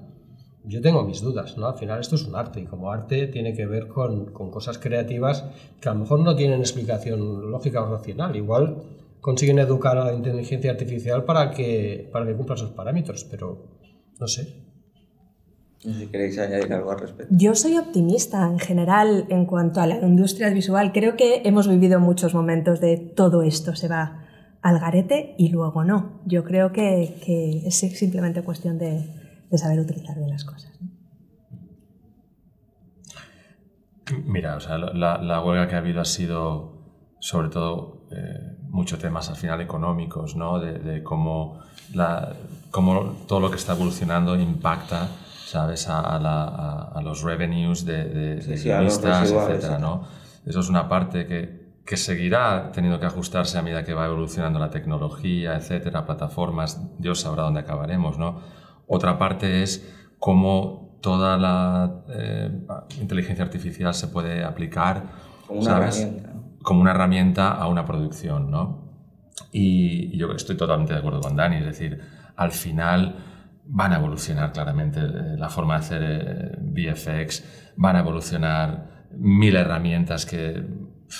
Yo 0.66 0.80
tengo 0.80 1.04
mis 1.04 1.20
dudas, 1.20 1.56
¿no? 1.56 1.68
Al 1.68 1.78
final 1.78 2.00
esto 2.00 2.16
es 2.16 2.24
un 2.24 2.34
arte 2.34 2.60
y 2.60 2.64
como 2.64 2.90
arte 2.90 3.28
tiene 3.28 3.54
que 3.54 3.66
ver 3.66 3.86
con, 3.86 4.26
con, 4.32 4.50
cosas 4.50 4.78
creativas 4.78 5.44
que 5.80 5.88
a 5.88 5.94
lo 5.94 6.00
mejor 6.00 6.20
no 6.20 6.34
tienen 6.34 6.60
explicación 6.60 7.50
lógica 7.50 7.82
o 7.82 7.90
racional. 7.90 8.34
Igual 8.34 8.82
consiguen 9.20 9.58
educar 9.60 9.96
a 9.96 10.06
la 10.06 10.14
inteligencia 10.14 10.70
artificial 10.70 11.24
para 11.24 11.50
que, 11.52 12.08
para 12.12 12.26
que 12.26 12.34
cumpla 12.34 12.56
sus 12.56 12.70
parámetros, 12.70 13.24
pero 13.24 13.66
no 14.18 14.26
sé. 14.26 14.62
Si 15.78 16.06
queréis 16.08 16.36
añadir 16.38 16.72
algo 16.72 16.90
al 16.90 16.98
respecto. 16.98 17.32
Yo 17.36 17.54
soy 17.54 17.78
optimista 17.78 18.44
en 18.48 18.58
general 18.58 19.26
en 19.28 19.46
cuanto 19.46 19.80
a 19.80 19.86
la 19.86 20.00
industria 20.00 20.50
visual. 20.50 20.90
Creo 20.92 21.16
que 21.16 21.42
hemos 21.44 21.68
vivido 21.68 22.00
muchos 22.00 22.34
momentos 22.34 22.80
de 22.80 22.96
todo 22.96 23.42
esto 23.42 23.76
se 23.76 23.86
va 23.86 24.24
al 24.62 24.80
garete 24.80 25.36
y 25.38 25.50
luego 25.50 25.84
no. 25.84 26.22
Yo 26.24 26.42
creo 26.42 26.72
que, 26.72 27.14
que 27.24 27.66
es 27.66 27.76
simplemente 27.76 28.42
cuestión 28.42 28.78
de, 28.78 29.04
de 29.50 29.58
saber 29.58 29.80
utilizar 29.80 30.16
bien 30.16 30.30
las 30.30 30.44
cosas. 30.44 30.72
Mira, 34.24 34.56
o 34.56 34.60
sea, 34.60 34.78
la, 34.78 35.42
huelga 35.42 35.66
que 35.68 35.74
ha 35.74 35.78
habido 35.78 36.00
ha 36.00 36.04
sido 36.04 36.76
sobre 37.18 37.48
todo 37.48 38.06
eh, 38.12 38.56
muchos 38.68 39.00
temas 39.00 39.28
al 39.30 39.36
final 39.36 39.60
económicos, 39.60 40.36
¿no? 40.36 40.60
De, 40.60 41.02
cómo, 41.02 41.60
la, 41.92 42.34
cómo, 42.70 43.16
todo 43.26 43.40
lo 43.40 43.50
que 43.50 43.56
está 43.56 43.72
evolucionando 43.72 44.36
impacta, 44.36 45.08
¿sabes? 45.46 45.88
A, 45.88 47.00
los 47.02 47.22
revenues 47.22 47.84
de, 47.84 48.04
de, 48.04 48.38
etcétera, 48.38 49.78
¿no? 49.80 50.04
Eso 50.44 50.60
es 50.60 50.68
una 50.68 50.88
parte 50.88 51.26
que, 51.26 51.66
que 51.84 51.96
seguirá 51.96 52.70
teniendo 52.72 53.00
que 53.00 53.06
ajustarse 53.06 53.58
a 53.58 53.62
medida 53.62 53.84
que 53.84 53.94
va 53.94 54.06
evolucionando 54.06 54.60
la 54.60 54.70
tecnología, 54.70 55.56
etcétera, 55.56 56.06
plataformas, 56.06 56.80
Dios 56.98 57.20
sabrá 57.20 57.44
dónde 57.44 57.60
acabaremos, 57.60 58.18
¿no? 58.18 58.40
Otra 58.86 59.18
parte 59.18 59.62
es 59.62 59.92
cómo 60.18 60.98
toda 61.00 61.36
la 61.36 62.02
eh, 62.08 62.50
inteligencia 63.00 63.44
artificial 63.44 63.94
se 63.94 64.08
puede 64.08 64.44
aplicar 64.44 65.04
como 65.46 65.60
una, 65.60 65.76
Herramienta. 65.76 66.32
como 66.62 66.80
una 66.80 66.90
herramienta 66.90 67.52
a 67.52 67.68
una 67.68 67.84
producción. 67.84 68.50
¿no? 68.50 68.86
Y, 69.52 70.16
yo 70.16 70.32
estoy 70.32 70.56
totalmente 70.56 70.92
de 70.92 70.98
acuerdo 70.98 71.20
con 71.20 71.36
Dani, 71.36 71.56
es 71.56 71.66
decir, 71.66 72.00
al 72.36 72.52
final 72.52 73.16
van 73.64 73.92
a 73.92 73.96
evolucionar 73.96 74.52
claramente 74.52 75.00
eh, 75.00 75.36
la 75.36 75.48
forma 75.48 75.74
de 75.74 75.80
hacer 75.80 76.02
eh, 76.02 76.58
VFX, 76.60 77.72
van 77.76 77.96
a 77.96 78.00
evolucionar 78.00 79.06
mil 79.12 79.56
herramientas 79.56 80.26
que, 80.26 80.64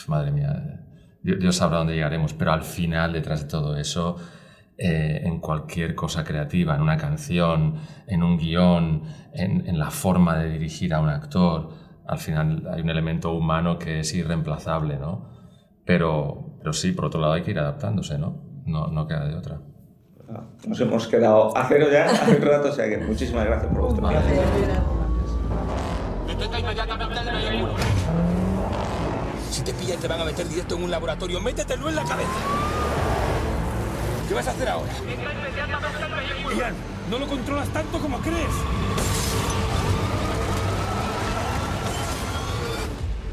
madre 0.08 0.30
mía, 0.30 0.84
Dios 1.22 1.56
sabrá 1.56 1.78
dónde 1.78 1.94
llegaremos, 1.94 2.34
pero 2.34 2.52
al 2.52 2.62
final, 2.62 3.12
detrás 3.12 3.42
de 3.42 3.48
todo 3.48 3.76
eso, 3.76 4.16
eh, 4.78 5.22
en 5.24 5.40
cualquier 5.40 5.94
cosa 5.94 6.22
creativa, 6.22 6.74
en 6.74 6.82
una 6.82 6.98
canción, 6.98 7.76
en 8.06 8.22
un 8.22 8.36
guion, 8.36 9.04
en, 9.32 9.66
en, 9.66 9.78
la 9.78 9.90
forma 9.90 10.38
de 10.38 10.50
dirigir 10.50 10.92
a 10.92 11.00
un 11.00 11.08
actor. 11.08 11.70
Al 12.06 12.18
final 12.18 12.68
hay 12.70 12.82
un 12.82 12.90
elemento 12.90 13.32
humano 13.32 13.78
que 13.78 14.00
es 14.00 14.14
irreemplazable, 14.14 14.98
¿no? 14.98 15.30
Pero, 15.86 16.58
pero 16.58 16.72
sí, 16.74 16.92
por 16.92 17.06
otro 17.06 17.20
lado 17.20 17.32
hay 17.32 17.42
que 17.42 17.52
ir 17.52 17.58
adaptándose, 17.58 18.18
¿no? 18.18 18.42
No, 18.66 18.88
no 18.88 19.06
queda 19.06 19.26
de 19.26 19.36
otra. 19.36 19.60
Nos 20.66 20.80
hemos 20.80 21.06
quedado 21.06 21.56
a 21.56 21.64
cero 21.68 21.86
ya 21.90 22.06
hace 22.06 22.36
un 22.36 22.42
rato, 22.42 22.68
o 22.68 22.72
sea 22.72 22.88
que 22.88 22.98
muchísimas 22.98 23.46
gracias 23.46 23.72
por 23.72 23.82
vuestro 23.82 24.08
tiempo. 24.08 24.28
Detenta 26.26 26.58
inmediatamente 26.58 27.18
al 27.18 27.50
vehículo. 27.50 27.74
Si 29.50 29.62
te 29.62 29.72
pillan 29.72 30.00
te 30.00 30.08
van 30.08 30.20
a 30.20 30.24
meter 30.24 30.46
directo 30.48 30.74
en 30.76 30.82
un 30.82 30.90
laboratorio. 30.90 31.40
Métetelo 31.40 31.88
en 31.88 31.96
la 31.96 32.04
cabeza. 32.04 32.85
¿Qué 34.36 34.40
vas 34.42 34.48
a 34.48 34.50
hacer 34.50 34.68
ahora? 34.68 34.92
Ian, 36.58 36.74
no 37.10 37.18
lo 37.18 37.26
controlas 37.26 37.68
tanto 37.70 37.98
como 37.98 38.18
crees. 38.18 38.36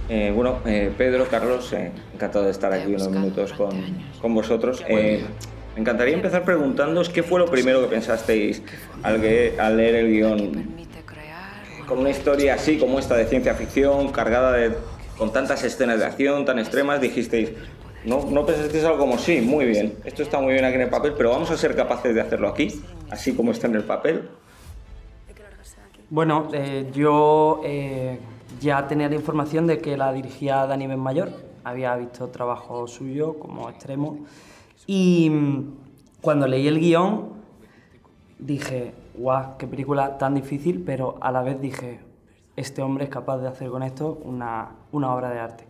Eh, 0.07 0.31
bueno, 0.33 0.59
eh, 0.65 0.93
Pedro, 0.97 1.27
Carlos, 1.27 1.73
eh, 1.73 1.91
encantado 2.13 2.45
de 2.45 2.51
estar 2.51 2.71
aquí 2.71 2.95
unos 2.95 3.09
minutos 3.09 3.51
con, 3.51 3.71
con 4.21 4.33
vosotros. 4.33 4.81
Eh, 4.87 5.25
me 5.75 5.81
encantaría 5.81 6.13
empezar 6.13 6.45
preguntándoos 6.45 7.09
qué 7.09 7.21
fue 7.21 7.37
lo 7.37 7.47
primero 7.47 7.81
que 7.81 7.87
pensasteis 7.87 8.61
al, 9.01 9.19
que- 9.19 9.57
al 9.59 9.75
leer 9.75 9.95
el 9.95 10.07
guion. 10.09 10.73
Con 11.85 11.99
una 11.99 12.11
historia 12.11 12.53
así 12.53 12.77
como 12.77 12.97
esta 12.97 13.15
de 13.17 13.25
ciencia 13.25 13.55
ficción, 13.55 14.09
cargada 14.13 14.53
de, 14.53 14.77
con 15.17 15.33
tantas 15.33 15.65
escenas 15.65 15.99
de 15.99 16.05
acción 16.05 16.45
tan 16.45 16.59
extremas, 16.59 17.01
dijisteis, 17.01 17.49
no, 18.05 18.25
no 18.29 18.45
pensasteis 18.45 18.83
algo 18.83 18.99
como, 18.99 19.17
sí, 19.17 19.41
muy 19.41 19.65
bien, 19.65 19.95
esto 20.03 20.23
está 20.23 20.39
muy 20.39 20.53
bien 20.53 20.65
aquí 20.65 20.75
en 20.75 20.81
el 20.81 20.89
papel, 20.89 21.13
pero 21.17 21.29
vamos 21.31 21.51
a 21.51 21.57
ser 21.57 21.75
capaces 21.75 22.13
de 22.13 22.21
hacerlo 22.21 22.47
aquí, 22.47 22.81
así 23.09 23.33
como 23.33 23.51
está 23.51 23.67
en 23.67 23.75
el 23.75 23.83
papel. 23.83 24.29
Bueno, 26.09 26.49
eh, 26.53 26.91
yo 26.93 27.61
eh, 27.63 28.19
ya 28.59 28.87
tenía 28.87 29.09
la 29.09 29.15
información 29.15 29.65
de 29.65 29.79
que 29.79 29.97
la 29.97 30.13
dirigía 30.13 30.67
Dani 30.67 30.85
Benmayor. 30.85 31.31
Había 31.63 31.95
visto 31.95 32.27
trabajo 32.27 32.87
suyo 32.87 33.39
como 33.39 33.67
extremo. 33.67 34.19
Y 34.85 35.29
mm, 35.31 35.73
cuando 36.21 36.45
leí 36.45 36.67
el 36.67 36.79
guion, 36.79 37.29
dije, 38.37 38.93
guau, 39.15 39.57
qué 39.57 39.65
película 39.65 40.17
tan 40.19 40.35
difícil, 40.35 40.83
pero 40.85 41.17
a 41.19 41.31
la 41.31 41.41
vez 41.41 41.59
dije, 41.59 42.01
este 42.55 42.83
hombre 42.83 43.05
es 43.05 43.09
capaz 43.09 43.39
de 43.39 43.47
hacer 43.47 43.69
con 43.69 43.81
esto 43.81 44.21
una, 44.23 44.75
una 44.91 45.15
obra 45.15 45.31
de 45.31 45.39
arte. 45.39 45.65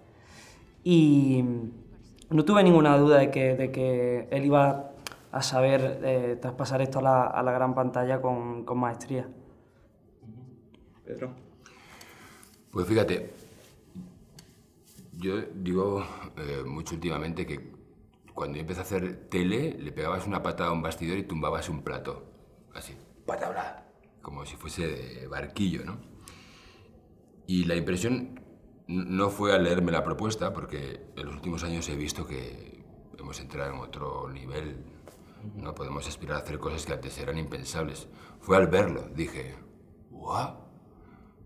Y 0.83 1.41
mm, 1.41 1.71
no 2.29 2.45
tuve 2.45 2.63
ninguna 2.63 2.97
duda 2.97 3.17
de 3.17 3.31
que, 3.31 3.55
de 3.55 3.71
que 3.71 4.27
él 4.31 4.45
iba 4.45 4.91
a 5.31 5.41
saber 5.41 5.99
eh, 6.03 6.37
traspasar 6.41 6.81
esto 6.81 6.99
a 6.99 7.01
la, 7.01 7.23
a 7.27 7.43
la 7.43 7.51
gran 7.51 7.73
pantalla 7.73 8.21
con, 8.21 8.65
con 8.65 8.79
maestría. 8.79 9.27
Pedro. 11.05 11.33
Pues 12.71 12.87
fíjate, 12.87 13.33
yo 15.17 15.41
digo 15.53 16.03
eh, 16.37 16.63
mucho 16.65 16.95
últimamente 16.95 17.45
que 17.45 17.71
cuando 18.33 18.55
yo 18.55 18.61
empecé 18.61 18.79
a 18.79 18.83
hacer 18.83 19.29
tele, 19.29 19.77
le 19.79 19.91
pegabas 19.91 20.25
una 20.25 20.41
patada 20.41 20.69
a 20.69 20.73
un 20.73 20.81
bastidor 20.81 21.17
y 21.17 21.23
tumbabas 21.23 21.69
un 21.69 21.83
plato. 21.83 22.23
Así, 22.73 22.95
patabla. 23.25 23.85
Como 24.21 24.45
si 24.45 24.55
fuese 24.55 24.87
de 24.87 25.27
barquillo, 25.27 25.85
¿no? 25.85 25.97
Y 27.45 27.65
la 27.65 27.75
impresión 27.75 28.39
no 28.87 29.29
fue 29.29 29.53
al 29.53 29.63
leerme 29.63 29.91
la 29.91 30.03
propuesta, 30.03 30.53
porque 30.53 31.01
en 31.15 31.25
los 31.25 31.35
últimos 31.35 31.63
años 31.63 31.87
he 31.89 31.95
visto 31.95 32.25
que 32.25 32.83
hemos 33.17 33.39
entrado 33.39 33.73
en 33.73 33.79
otro 33.79 34.29
nivel. 34.29 34.83
No 35.55 35.75
podemos 35.75 36.07
aspirar 36.07 36.37
a 36.37 36.39
hacer 36.39 36.57
cosas 36.59 36.85
que 36.85 36.93
antes 36.93 37.17
eran 37.17 37.37
impensables. 37.37 38.07
Fue 38.41 38.57
al 38.57 38.67
verlo, 38.67 39.09
dije, 39.15 39.55
¡guau! 40.09 40.55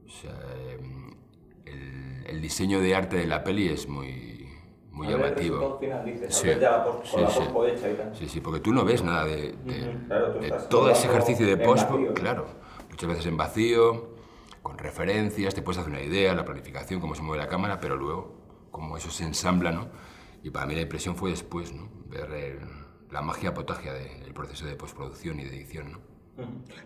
O 0.06 0.10
sea, 0.10 0.38
em, 0.70 1.16
el, 1.66 2.26
el 2.28 2.42
diseño 2.42 2.80
de 2.80 2.96
arte 2.96 3.18
de 3.18 3.28
la 3.28 3.44
peli 3.44 3.68
es 3.70 3.88
muy, 3.88 4.48
muy 4.92 5.08
llamativo. 5.08 5.80
Sí, 6.30 6.50
sí, 7.04 7.28
sí. 7.28 7.44
Sí, 8.14 8.30
sí, 8.30 8.40
porque 8.42 8.60
tú 8.62 8.72
no 8.74 8.84
ves 8.86 9.04
nada 9.04 9.26
de, 9.26 9.54
de- 9.54 9.98
Claro, 10.08 10.34
tú 10.34 10.40
de 10.40 10.48
estás 10.48 10.70
todo 10.70 10.90
ese 10.90 11.08
ejercicio 11.08 11.46
de 11.46 11.56
vacío. 11.56 12.14
Claro, 12.14 12.46
muchas 12.90 13.10
veces 13.10 13.26
en 13.28 13.38
vacío, 13.38 14.16
referencias, 14.78 15.56
te 15.56 15.62
puedes 15.62 15.80
hacer 15.80 15.92
una 15.92 16.02
idea, 16.02 16.34
la 16.34 16.46
planificación, 16.46 17.00
cómo 17.00 17.16
se 17.16 17.22
mueve 17.22 17.44
la 17.44 17.50
cámara, 17.50 17.80
pero 17.80 17.96
luego 17.96 18.36
cómo 18.72 18.98
eso 18.98 19.10
se 19.10 19.24
ensambla, 19.24 19.72
¿no? 19.72 19.88
Y 20.44 20.50
para 20.50 20.66
mí 20.66 20.76
la 20.76 20.82
impresión 20.82 21.16
fue 21.16 21.32
después, 21.32 21.74
¿no? 21.74 21.90
Ver 22.08 22.30
eh, 22.34 22.60
la 23.12 23.22
magia 23.22 23.54
potagia 23.54 23.94
del 23.94 24.34
proceso 24.34 24.66
de 24.66 24.76
postproducción 24.76 25.40
y 25.40 25.44
de 25.44 25.56
edición, 25.56 25.92
¿no? 25.92 26.18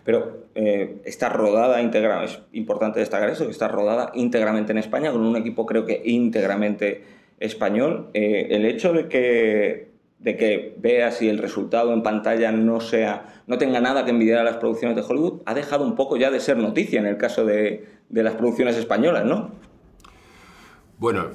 Pero 0.04 0.48
eh, 0.54 1.02
está 1.04 1.28
rodada 1.28 1.82
íntegra, 1.82 2.24
es 2.24 2.40
importante 2.52 3.00
destacar 3.00 3.28
eso, 3.28 3.44
que 3.44 3.50
está 3.50 3.68
rodada 3.68 4.10
íntegramente 4.14 4.72
en 4.72 4.78
España, 4.78 5.12
con 5.12 5.20
un 5.20 5.36
equipo 5.36 5.66
creo 5.66 5.84
que 5.84 6.00
íntegramente 6.04 7.04
español. 7.38 8.10
Eh, 8.14 8.48
el 8.50 8.64
hecho 8.64 8.92
de 8.92 9.08
que, 9.08 9.91
de 10.22 10.36
que 10.36 10.76
veas 10.78 11.20
y 11.22 11.28
el 11.28 11.38
resultado 11.38 11.92
en 11.92 12.02
pantalla 12.02 12.52
no, 12.52 12.80
sea, 12.80 13.42
no 13.46 13.58
tenga 13.58 13.80
nada 13.80 14.04
que 14.04 14.10
envidiar 14.12 14.38
a 14.38 14.44
las 14.44 14.56
producciones 14.56 14.96
de 14.96 15.02
Hollywood 15.02 15.42
ha 15.46 15.54
dejado 15.54 15.84
un 15.84 15.96
poco 15.96 16.16
ya 16.16 16.30
de 16.30 16.38
ser 16.40 16.56
noticia 16.58 17.00
en 17.00 17.06
el 17.06 17.16
caso 17.16 17.44
de, 17.44 17.86
de 18.08 18.22
las 18.22 18.34
producciones 18.34 18.76
españolas, 18.76 19.24
¿no? 19.24 19.50
Bueno, 20.98 21.30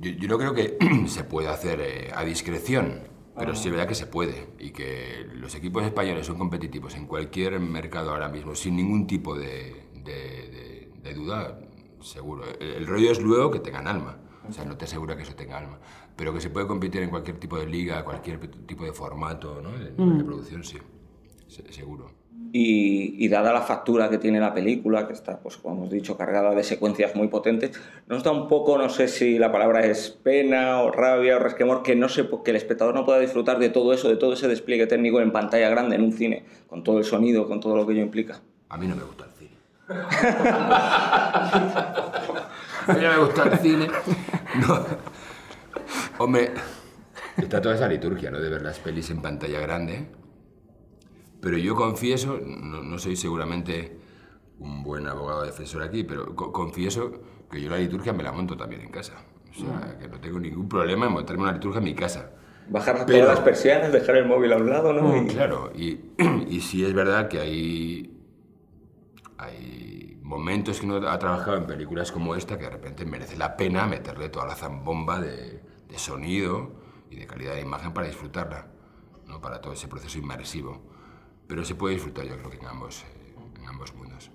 yo, 0.00 0.28
no 0.28 0.38
creo 0.38 0.54
que 0.54 0.76
se 1.06 1.24
pueda 1.24 1.52
hacer 1.52 1.80
eh, 1.80 2.10
a 2.14 2.24
discreción, 2.24 3.00
pero 3.36 3.54
sí 3.54 3.68
es 3.68 3.72
verdad 3.72 3.88
que 3.88 3.94
se 3.94 4.06
puede 4.06 4.46
y 4.58 4.70
que 4.70 5.26
los 5.34 5.54
equipos 5.54 5.82
españoles 5.84 6.26
son 6.26 6.38
competitivos 6.38 6.94
en 6.94 7.06
cualquier 7.06 7.58
mercado 7.60 8.10
ahora 8.10 8.28
mismo, 8.28 8.54
sin 8.54 8.76
ningún 8.76 9.06
tipo 9.06 9.36
de, 9.36 9.82
de- 10.04 10.12
de- 10.50 10.88
de 11.02 11.14
duda, 11.14 11.58
seguro. 12.00 12.44
El, 12.60 12.68
el 12.74 12.86
rollo 12.86 13.10
es 13.10 13.20
luego 13.20 13.50
que 13.50 13.58
tengan 13.58 13.88
alma, 13.88 14.18
o 14.48 14.52
sea, 14.52 14.64
no 14.64 14.76
te 14.76 14.84
asegura 14.86 15.16
que 15.16 15.22
eso 15.22 15.34
tenga 15.34 15.58
alma, 15.58 15.78
pero 16.16 16.32
que 16.34 16.40
se 16.40 16.50
puede 16.50 16.66
competir 16.66 17.02
en 17.02 17.10
cualquier 17.10 17.38
tipo 17.38 17.56
de 17.58 17.66
liga, 17.66 18.04
cualquier 18.04 18.38
tipo 18.66 18.84
de 18.84 18.92
formato 18.92 19.60
¿no? 19.62 19.70
de, 19.72 19.90
de 19.92 20.24
producción, 20.24 20.64
sí, 20.64 20.78
se- 21.48 21.72
seguro. 21.72 22.10
Y, 22.54 23.24
y 23.24 23.28
dada 23.28 23.50
la 23.52 23.62
factura 23.62 24.10
que 24.10 24.18
tiene 24.18 24.38
la 24.38 24.52
película, 24.52 25.06
que 25.06 25.14
está, 25.14 25.38
pues 25.38 25.56
como 25.56 25.74
hemos 25.76 25.90
dicho, 25.90 26.18
cargada 26.18 26.54
de 26.54 26.62
secuencias 26.64 27.14
muy 27.16 27.28
potentes, 27.28 27.70
nos 28.08 28.22
da 28.24 28.30
un 28.30 28.46
poco, 28.46 28.76
no 28.76 28.90
sé 28.90 29.08
si 29.08 29.38
la 29.38 29.50
palabra 29.50 29.86
es 29.86 30.10
pena 30.10 30.82
o 30.82 30.90
rabia 30.90 31.36
o 31.36 31.38
resquemor, 31.38 31.82
que, 31.82 31.96
no 31.96 32.10
se, 32.10 32.28
que 32.44 32.50
el 32.50 32.56
espectador 32.56 32.94
no 32.94 33.06
pueda 33.06 33.20
disfrutar 33.20 33.58
de 33.58 33.70
todo 33.70 33.94
eso, 33.94 34.10
de 34.10 34.16
todo 34.16 34.34
ese 34.34 34.48
despliegue 34.48 34.86
técnico 34.86 35.18
en 35.22 35.32
pantalla 35.32 35.70
grande, 35.70 35.96
en 35.96 36.02
un 36.02 36.12
cine, 36.12 36.44
con 36.66 36.84
todo 36.84 36.98
el 36.98 37.04
sonido, 37.04 37.48
con 37.48 37.58
todo 37.60 37.74
lo 37.74 37.86
que 37.86 37.94
ello 37.94 38.02
implica. 38.02 38.42
A 38.68 38.76
mí 38.76 38.86
no 38.86 38.96
me 38.96 39.04
gusta 39.04 39.24
el 39.24 39.30
cine. 39.32 39.56
A 42.86 42.92
mí 42.94 43.00
no 43.02 43.10
me 43.10 43.18
gusta 43.18 43.42
el 43.44 43.58
cine. 43.58 43.88
No. 44.66 44.84
Hombre, 46.18 46.52
está 47.38 47.60
toda 47.62 47.74
esa 47.74 47.88
liturgia, 47.88 48.30
¿no? 48.30 48.38
De 48.38 48.50
ver 48.50 48.60
las 48.62 48.78
pelis 48.78 49.08
en 49.10 49.22
pantalla 49.22 49.60
grande. 49.60 50.08
Pero 51.40 51.56
yo 51.56 51.74
confieso, 51.74 52.38
no, 52.38 52.82
no 52.82 52.98
soy 52.98 53.16
seguramente 53.16 53.98
un 54.58 54.82
buen 54.82 55.08
abogado 55.08 55.42
defensor 55.42 55.82
aquí, 55.82 56.04
pero 56.04 56.36
co- 56.36 56.52
confieso 56.52 57.12
que 57.50 57.60
yo 57.62 57.70
la 57.70 57.78
liturgia 57.78 58.12
me 58.12 58.22
la 58.22 58.30
monto 58.32 58.56
también 58.56 58.82
en 58.82 58.90
casa. 58.90 59.14
O 59.50 59.54
sea, 59.54 59.98
que 59.98 60.06
no 60.08 60.20
tengo 60.20 60.38
ningún 60.38 60.68
problema 60.68 61.06
en 61.06 61.12
montarme 61.12 61.42
una 61.44 61.52
liturgia 61.52 61.78
en 61.78 61.84
mi 61.84 61.94
casa. 61.94 62.30
Bajar 62.68 63.04
Pero- 63.06 63.20
todas 63.24 63.36
las 63.36 63.44
persianas, 63.44 63.90
dejar 63.92 64.16
el 64.16 64.26
móvil 64.26 64.52
a 64.52 64.56
un 64.58 64.68
lado, 64.70 64.92
¿no? 64.92 65.16
Y- 65.16 65.26
Claro, 65.28 65.72
y, 65.74 65.98
y 66.48 66.60
sí 66.60 66.84
es 66.84 66.92
verdad 66.94 67.28
que 67.28 67.40
hay, 67.40 68.16
hay 69.38 70.01
momentos 70.32 70.80
que 70.80 70.86
uno 70.86 71.06
ha 71.08 71.18
trabajado 71.18 71.58
en 71.58 71.66
películas 71.66 72.10
como 72.10 72.34
esta 72.34 72.56
que 72.56 72.64
de 72.64 72.70
repente 72.70 73.04
merece 73.04 73.36
la 73.36 73.54
pena 73.54 73.86
meterle 73.86 74.30
toda 74.30 74.46
la 74.46 74.54
zambomba 74.54 75.20
de, 75.20 75.60
sonido 75.96 76.72
y 77.10 77.16
de 77.16 77.26
calidad 77.26 77.52
de 77.54 77.60
imagen 77.60 77.92
para 77.92 78.06
disfrutarla, 78.06 78.66
¿no? 79.28 79.42
para 79.42 79.60
todo 79.60 79.74
ese 79.74 79.88
proceso 79.88 80.18
inmersivo. 80.18 80.80
Pero 81.46 81.66
se 81.66 81.74
puede 81.74 81.96
disfrutar 81.96 82.24
yo 82.24 82.38
creo 82.38 82.50
que 82.50 82.56
en 82.56 82.66
ambos, 82.66 83.02
eh, 83.02 83.34
en 83.60 83.68
ambos 83.68 83.94
mundos. 83.94 84.30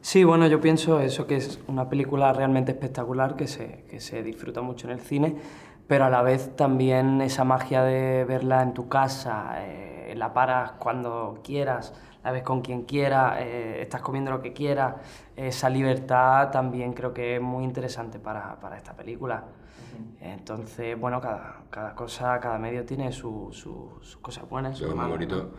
Sí, 0.00 0.24
bueno, 0.24 0.48
yo 0.48 0.60
pienso 0.60 0.98
eso 0.98 1.28
que 1.28 1.36
es 1.36 1.60
una 1.68 1.88
película 1.88 2.32
realmente 2.32 2.72
espectacular, 2.72 3.36
que 3.36 3.46
se, 3.46 3.84
que 3.88 4.00
se 4.00 4.24
disfruta 4.24 4.62
mucho 4.62 4.88
en 4.88 4.94
el 4.94 5.00
cine, 5.00 5.36
pero 5.86 6.06
a 6.06 6.10
la 6.10 6.22
vez 6.22 6.56
también 6.56 7.20
esa 7.20 7.44
magia 7.44 7.84
de 7.84 8.24
verla 8.24 8.62
en 8.62 8.74
tu 8.74 8.88
casa, 8.88 9.58
eh, 9.58 10.14
la 10.16 10.32
paras 10.32 10.72
cuando 10.72 11.38
quieras, 11.44 11.94
la 12.24 12.32
ves 12.32 12.42
con 12.42 12.60
quien 12.60 12.82
quieras, 12.82 13.36
eh, 13.40 13.78
estás 13.82 14.00
comiendo 14.02 14.30
lo 14.30 14.40
que 14.42 14.52
quieras, 14.52 14.94
esa 15.36 15.68
libertad 15.70 16.50
también 16.50 16.92
creo 16.92 17.12
que 17.14 17.36
es 17.36 17.40
muy 17.42 17.64
interesante 17.64 18.18
para, 18.18 18.58
para 18.60 18.76
esta 18.76 18.94
película. 18.94 19.44
Entonces, 20.20 20.98
bueno, 20.98 21.20
cada, 21.20 21.62
cada 21.70 21.94
cosa, 21.94 22.38
cada 22.40 22.58
medio 22.58 22.84
tiene 22.84 23.10
su- 23.12 23.48
su- 23.52 23.98
sus 24.02 24.16
cosas 24.18 24.48
buenas. 24.48 24.76
sus 24.76 24.82
es 24.88 24.94
muy 24.94 24.96
malas, 24.96 25.10
¿no? 25.10 25.14
bonito 25.16 25.50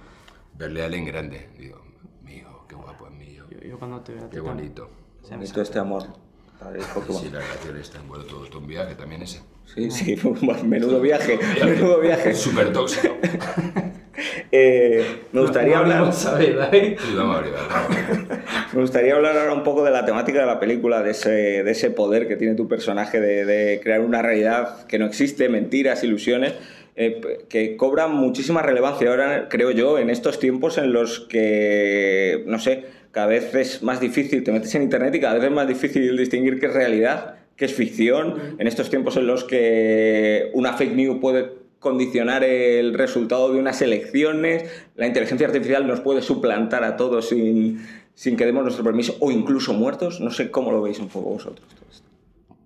verle 0.57 0.83
a 0.83 0.85
él 0.85 0.93
en 0.95 1.05
grande. 1.05 1.49
Digo, 1.57 1.81
mi 2.23 2.35
hijo, 2.35 2.65
qué 2.67 2.75
guapo 2.75 3.07
es 3.07 3.13
mi 3.13 3.25
hijo. 3.25 3.45
Yo, 3.49 3.59
yo 3.59 3.79
cuando 3.79 4.01
te 4.01 4.13
veo 4.13 4.25
a 4.25 4.29
ti 4.29 4.31
Qué 4.31 4.37
también. 4.37 4.57
bonito. 4.57 4.89
Bonito 5.29 5.61
este 5.61 5.79
amor. 5.79 6.03
Sí, 6.03 7.29
la 7.31 7.39
relación 7.39 7.77
está 7.77 7.97
en 7.99 8.07
bueno, 8.07 8.23
todo, 8.25 8.45
todo 8.45 8.59
un 8.59 8.67
viaje 8.67 8.93
también 8.93 9.23
ese. 9.23 9.41
Sí, 9.65 9.89
sí, 9.89 10.15
menudo 10.65 10.99
viaje, 11.01 11.39
menudo 11.63 11.99
viaje. 11.99 12.35
Súper 12.35 12.71
tóxico. 12.71 13.15
Eh, 14.53 15.03
me 15.31 15.41
gustaría 15.41 15.77
hablar. 15.77 16.11
Sí, 16.13 16.27
vamos 16.27 16.27
a 16.27 16.35
abrir, 16.67 16.97
vamos 17.15 17.35
a 17.35 17.39
abrir. 17.39 17.53
Me 18.73 18.81
gustaría 18.81 19.15
hablar 19.15 19.37
ahora 19.37 19.53
un 19.53 19.63
poco 19.63 19.83
de 19.83 19.91
la 19.91 20.05
temática 20.05 20.41
de 20.41 20.45
la 20.45 20.59
película, 20.59 21.01
de 21.01 21.11
ese, 21.11 21.29
de 21.29 21.71
ese 21.71 21.89
poder 21.89 22.27
que 22.27 22.35
tiene 22.35 22.55
tu 22.55 22.67
personaje 22.67 23.19
de, 23.19 23.45
de 23.45 23.79
crear 23.81 24.01
una 24.01 24.21
realidad 24.21 24.85
que 24.87 24.99
no 24.99 25.05
existe, 25.05 25.49
mentiras, 25.49 26.03
ilusiones, 26.03 26.53
eh, 26.97 27.21
que 27.47 27.77
cobran 27.77 28.13
muchísima 28.15 28.61
relevancia 28.61 29.09
ahora, 29.09 29.47
creo 29.49 29.71
yo, 29.71 29.97
en 29.97 30.09
estos 30.09 30.39
tiempos 30.39 30.77
en 30.77 30.91
los 30.91 31.21
que, 31.21 32.43
no 32.47 32.59
sé, 32.59 32.83
cada 33.11 33.27
vez 33.27 33.55
es 33.55 33.81
más 33.81 34.01
difícil, 34.01 34.43
te 34.43 34.51
metes 34.51 34.75
en 34.75 34.83
internet 34.83 35.15
y 35.15 35.21
cada 35.21 35.35
vez 35.35 35.45
es 35.45 35.51
más 35.51 35.67
difícil 35.67 36.17
distinguir 36.17 36.59
qué 36.59 36.65
es 36.65 36.73
realidad, 36.73 37.35
qué 37.55 37.65
es 37.65 37.73
ficción, 37.73 38.55
en 38.59 38.67
estos 38.67 38.89
tiempos 38.89 39.15
en 39.15 39.25
los 39.25 39.45
que 39.45 40.49
una 40.53 40.73
fake 40.73 40.95
news 40.95 41.19
puede 41.21 41.60
condicionar 41.81 42.45
el 42.45 42.93
resultado 42.93 43.51
de 43.51 43.59
unas 43.59 43.81
elecciones, 43.81 44.71
la 44.95 45.07
inteligencia 45.07 45.47
artificial 45.47 45.85
nos 45.85 46.00
puede 46.00 46.21
suplantar 46.21 46.85
a 46.85 46.95
todos 46.95 47.27
sin, 47.27 47.85
sin 48.13 48.38
que 48.38 48.45
demos 48.45 48.63
nuestro 48.63 48.85
permiso, 48.85 49.17
o 49.19 49.31
incluso 49.31 49.73
muertos. 49.73 50.21
No 50.21 50.31
sé 50.31 50.50
cómo 50.51 50.71
lo 50.71 50.81
veis 50.81 51.00
un 51.00 51.09
poco 51.09 51.31
vosotros. 51.31 51.67
todo 51.75 51.85
esto. 51.91 52.07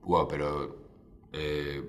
Wow, 0.04 0.28
pero 0.28 0.76
eh, 1.34 1.82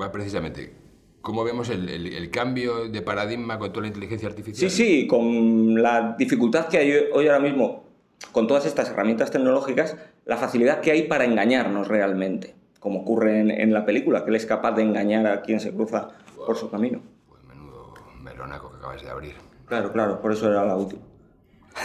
va 0.00 0.10
precisamente. 0.10 0.72
¿Cómo 1.20 1.42
vemos 1.42 1.68
el, 1.70 1.88
el- 1.88 2.06
el 2.14 2.30
cambio 2.30 2.88
de 2.88 3.02
paradigma 3.02 3.58
con 3.58 3.70
toda 3.72 3.82
la 3.82 3.88
inteligencia 3.88 4.28
artificial? 4.28 4.70
Sí, 4.70 4.76
sí, 5.00 5.06
con 5.06 5.82
la 5.82 6.14
dificultad 6.18 6.68
que 6.68 6.78
hay 6.78 6.92
hoy 7.12 7.26
ahora 7.26 7.40
mismo, 7.40 7.84
con 8.30 8.46
todas 8.46 8.66
estas 8.66 8.88
herramientas 8.90 9.30
tecnológicas, 9.30 9.96
la 10.26 10.36
facilidad 10.36 10.80
que 10.80 10.92
hay 10.92 11.02
para 11.02 11.24
engañarnos 11.24 11.88
realmente, 11.88 12.54
como 12.84 13.00
ocurre 13.00 13.40
en, 13.40 13.50
en 13.50 13.72
la 13.72 13.86
película, 13.86 14.24
que 14.24 14.28
él 14.28 14.36
es 14.36 14.44
capaz 14.44 14.72
de 14.72 14.82
engañar 14.82 15.26
a 15.26 15.40
quien 15.40 15.58
se 15.58 15.72
cruza 15.72 16.10
por 16.36 16.54
su 16.54 16.70
camino. 16.70 17.00
Pues 17.26 17.42
menudo 17.44 17.94
melonaco 18.20 18.70
que 18.70 18.76
acabas 18.76 19.02
de 19.02 19.08
abrir. 19.08 19.36
Claro, 19.64 19.90
claro, 19.90 20.20
por 20.20 20.32
eso 20.32 20.50
era 20.50 20.66
la 20.66 20.76
última. 20.76 21.00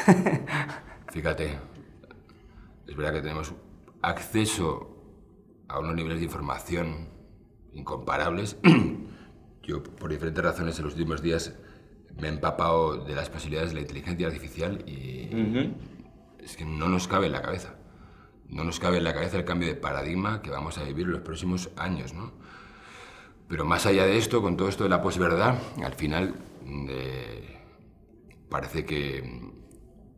Fíjate, 1.07 1.57
es 2.85 2.97
verdad 2.97 3.13
que 3.13 3.21
tenemos 3.21 3.53
acceso 4.01 4.89
a 5.69 5.79
unos 5.79 5.95
niveles 5.95 6.19
de 6.19 6.25
información 6.25 7.07
incomparables. 7.71 8.57
Yo, 9.63 9.81
por 9.81 10.09
diferentes 10.09 10.43
razones, 10.43 10.77
en 10.79 10.83
los 10.83 10.95
últimos 10.95 11.21
días 11.21 11.57
me 12.19 12.27
he 12.27 12.31
empapado 12.31 13.05
de 13.05 13.15
las 13.15 13.29
posibilidades 13.29 13.69
de 13.69 13.75
la 13.75 13.81
inteligencia 13.83 14.27
artificial 14.27 14.83
y 14.85 15.29
es 16.43 16.57
que 16.57 16.65
no 16.65 16.89
nos 16.89 17.07
cabe 17.07 17.27
en 17.27 17.31
la 17.31 17.41
cabeza. 17.41 17.78
No 18.49 18.63
nos 18.63 18.79
cabe 18.79 18.97
en 18.97 19.03
la 19.03 19.13
cabeza 19.13 19.37
el 19.37 19.45
cambio 19.45 19.67
de 19.67 19.75
paradigma 19.75 20.41
que 20.41 20.49
vamos 20.49 20.77
a 20.77 20.83
vivir 20.83 21.07
los 21.07 21.21
próximos 21.21 21.69
años, 21.77 22.13
¿no? 22.13 22.31
Pero 23.47 23.65
más 23.65 23.85
allá 23.85 24.05
de 24.05 24.17
esto, 24.17 24.41
con 24.41 24.57
todo 24.57 24.69
esto 24.69 24.83
de 24.83 24.89
la 24.89 25.01
posverdad, 25.01 25.57
al 25.83 25.93
final 25.93 26.35
eh, 26.89 27.59
parece 28.47 28.85
que 28.85 29.23
mm, 29.23 29.51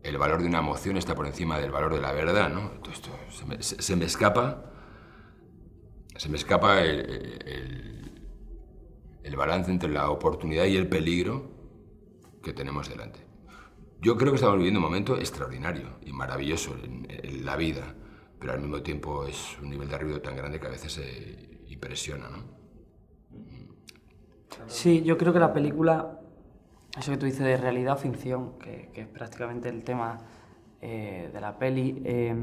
el 0.04 0.18
valor 0.18 0.42
de 0.42 0.48
una 0.48 0.60
emoción 0.60 0.98
está 0.98 1.16
por 1.16 1.28
encima 1.28 1.60
del 1.60 1.72
valor 1.72 1.94
de 1.94 2.02
la 2.02 2.12
verdad, 2.12 2.50
¿no? 2.50 2.72
Todo 2.82 2.92
esto 2.92 3.10
se 3.30 3.96
me, 3.96 4.06
escapa, 4.06 4.72
se 6.16 6.28
me 6.30 6.38
escapa 6.38 6.82
el, 6.82 8.10
balance 9.36 9.72
entre 9.72 9.90
la 9.90 10.10
oportunidad 10.10 10.66
y 10.66 10.76
el 10.76 10.88
peligro 10.88 11.50
que 12.44 12.54
tenemos 12.54 12.90
delante. 12.90 13.26
Yo 14.02 14.18
creo 14.18 14.32
que 14.32 14.36
estamos 14.36 14.58
viviendo 14.58 14.80
un 14.80 14.86
momento 14.86 15.18
extraordinario 15.18 15.98
y 16.06 16.12
maravilloso 16.12 16.76
en 16.84 17.46
la 17.46 17.56
vida, 17.56 17.96
pero 18.42 18.54
al 18.54 18.60
mismo 18.60 18.82
tiempo 18.82 19.26
es 19.28 19.56
un 19.62 19.70
nivel 19.70 19.88
de 19.88 19.98
ruido 20.00 20.20
tan 20.20 20.36
grande 20.36 20.60
que 20.60 20.66
a 20.66 20.72
veces 20.72 20.92
se 20.92 21.62
impresiona, 21.70 22.28
¿no? 22.28 22.40
Sí, 24.66 25.04
yo 25.04 25.16
creo 25.16 25.32
que 25.32 25.40
la 25.40 25.54
película, 25.54 26.20
eso 26.98 27.12
que 27.12 27.18
tú 27.18 27.28
dices 27.28 27.46
de 27.46 27.56
realidad 27.56 27.94
o 27.94 27.98
ficción, 27.98 28.58
que, 28.58 28.90
que 28.94 29.02
es 29.02 29.08
prácticamente 29.08 29.70
el 29.70 29.84
tema 29.84 30.18
eh, 30.82 31.30
de 31.32 31.40
la 31.40 31.60
peli, 31.60 32.02
eh, 32.04 32.36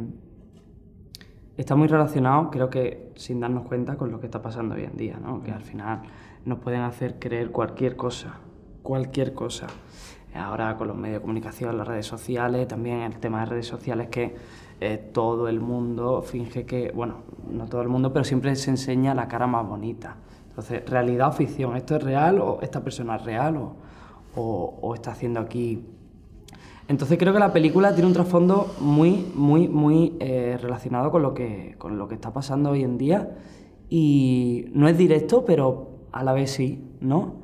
está 1.56 1.74
muy 1.74 1.88
relacionado, 1.88 2.48
creo 2.50 2.70
que 2.70 3.10
sin 3.16 3.40
darnos 3.40 3.66
cuenta, 3.66 3.96
con 3.96 4.12
lo 4.12 4.20
que 4.20 4.26
está 4.26 4.40
pasando 4.40 4.76
hoy 4.76 4.84
en 4.84 4.96
día, 4.96 5.18
¿no? 5.18 5.42
que 5.42 5.50
al 5.50 5.64
final 5.64 6.02
nos 6.44 6.60
pueden 6.60 6.82
hacer 6.82 7.18
creer 7.18 7.50
cualquier 7.50 7.96
cosa, 7.96 8.38
cualquier 8.84 9.34
cosa. 9.34 9.66
Ahora 10.32 10.76
con 10.76 10.86
los 10.86 10.96
medios 10.96 11.16
de 11.16 11.20
comunicación, 11.22 11.76
las 11.76 11.88
redes 11.88 12.06
sociales, 12.06 12.68
también 12.68 13.00
el 13.00 13.18
tema 13.18 13.40
de 13.40 13.46
redes 13.46 13.66
sociales 13.66 14.08
que 14.08 14.36
eh, 14.80 15.10
todo 15.12 15.48
el 15.48 15.60
mundo 15.60 16.22
finge 16.22 16.64
que, 16.66 16.92
bueno, 16.94 17.16
no 17.50 17.66
todo 17.66 17.82
el 17.82 17.88
mundo, 17.88 18.12
pero 18.12 18.24
siempre 18.24 18.54
se 18.56 18.70
enseña 18.70 19.14
la 19.14 19.26
cara 19.28 19.46
más 19.46 19.66
bonita. 19.66 20.16
Entonces, 20.50 20.88
realidad 20.88 21.28
o 21.28 21.32
ficción, 21.32 21.76
¿esto 21.76 21.96
es 21.96 22.02
real 22.02 22.40
o 22.40 22.58
esta 22.62 22.80
persona 22.82 23.16
es 23.16 23.24
real 23.24 23.56
o, 23.56 23.74
o- 24.80 24.94
está 24.94 25.12
haciendo 25.12 25.40
aquí 25.40 25.84
entonces 26.88 27.18
creo 27.18 27.34
que 27.34 27.38
la 27.38 27.52
película 27.52 27.92
tiene 27.92 28.06
un 28.06 28.14
trasfondo 28.14 28.74
muy, 28.80 29.26
muy, 29.34 29.68
muy 29.68 30.14
eh, 30.20 30.56
relacionado 30.58 31.10
con 31.10 31.20
lo, 31.20 31.34
que, 31.34 31.74
con 31.76 31.98
lo 31.98 32.08
que 32.08 32.14
está 32.14 32.32
pasando 32.32 32.70
hoy 32.70 32.82
en 32.82 32.96
día. 32.96 33.36
Y 33.90 34.64
no 34.72 34.88
es 34.88 34.96
directo, 34.96 35.44
pero 35.44 35.90
a 36.12 36.22
la 36.24 36.32
vez 36.32 36.50
sí, 36.50 36.82
¿no? 37.02 37.34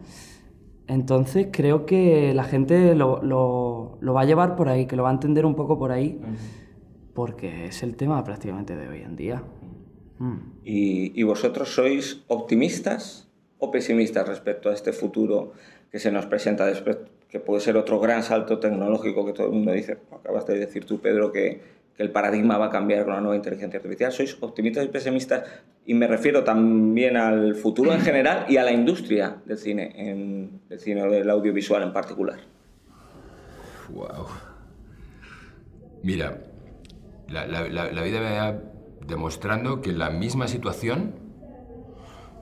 Entonces 0.86 1.48
creo 1.52 1.84
que 1.84 2.32
la 2.32 2.44
gente 2.44 2.94
lo, 2.94 3.22
lo- 3.22 3.98
lo 4.00 4.14
va 4.14 4.22
a 4.22 4.24
llevar 4.24 4.56
por 4.56 4.70
ahí, 4.70 4.86
que 4.86 4.96
lo 4.96 5.02
va 5.02 5.10
a 5.10 5.12
entender 5.12 5.44
un 5.44 5.54
poco 5.54 5.78
por 5.78 5.92
ahí, 5.92 6.18
porque 7.14 7.66
es 7.66 7.82
el 7.82 7.96
tema 7.96 8.22
prácticamente 8.24 8.76
de 8.76 8.88
hoy 8.88 9.00
en 9.00 9.16
día. 9.16 9.42
Mm. 10.18 10.38
¿Y, 10.64 11.18
y 11.18 11.22
vosotros 11.22 11.74
sois 11.74 12.22
optimistas 12.28 13.28
o 13.58 13.70
pesimistas 13.70 14.28
respecto 14.28 14.68
a 14.68 14.74
este 14.74 14.92
futuro 14.92 15.52
que 15.90 15.98
se 15.98 16.10
nos 16.10 16.26
presenta 16.26 16.66
después, 16.66 16.98
que 17.28 17.40
puede 17.40 17.60
ser 17.60 17.76
otro 17.76 18.00
gran 18.00 18.22
salto 18.22 18.58
tecnológico 18.58 19.24
que 19.24 19.32
todo 19.32 19.46
el 19.46 19.52
mundo 19.52 19.72
dice? 19.72 19.98
Acabas 20.12 20.46
de 20.46 20.58
decir 20.58 20.84
tú, 20.84 21.00
Pedro, 21.00 21.30
que, 21.30 21.62
que 21.96 22.02
el 22.02 22.10
paradigma 22.10 22.58
va 22.58 22.66
a 22.66 22.70
cambiar 22.70 23.04
con 23.04 23.14
la 23.14 23.20
nueva 23.20 23.36
inteligencia 23.36 23.78
artificial. 23.78 24.12
¿Sois 24.12 24.36
optimistas 24.40 24.84
y 24.84 24.88
pesimistas? 24.88 25.44
Y 25.86 25.94
me 25.94 26.06
refiero 26.06 26.42
también 26.42 27.16
al 27.16 27.54
futuro 27.54 27.92
en 27.92 28.00
general 28.00 28.46
y 28.48 28.56
a 28.56 28.64
la 28.64 28.72
industria 28.72 29.36
del 29.44 29.58
cine, 29.58 29.92
en, 29.96 30.60
del 30.68 30.80
cine 30.80 31.02
o 31.02 31.10
del 31.10 31.28
audiovisual 31.30 31.82
en 31.82 31.92
particular. 31.92 32.38
Wow. 33.90 34.26
Mira, 36.02 36.38
la, 37.46 37.68
la- 37.68 37.90
la- 37.92 38.02
vida 38.02 38.20
me 38.20 38.38
va 38.38 38.58
demostrando 39.06 39.80
que 39.80 39.90
en 39.90 39.98
la 39.98 40.10
misma 40.10 40.46
situación 40.48 41.14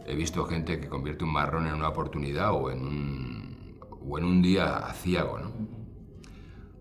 he 0.07 0.15
visto 0.15 0.45
gente 0.45 0.81
que 0.81 0.89
convierte 0.89 1.25
un 1.25 1.33
marrón 1.33 1.67
en 1.67 1.75
una 1.75 1.89
oportunidad 1.89 2.53
o 2.53 2.71
en 2.71 2.81
un, 2.87 3.79
o 4.09 4.19
en 4.19 4.25
un 4.25 4.43
día 4.43 4.77
aciago, 4.79 5.39
¿no? 5.39 5.51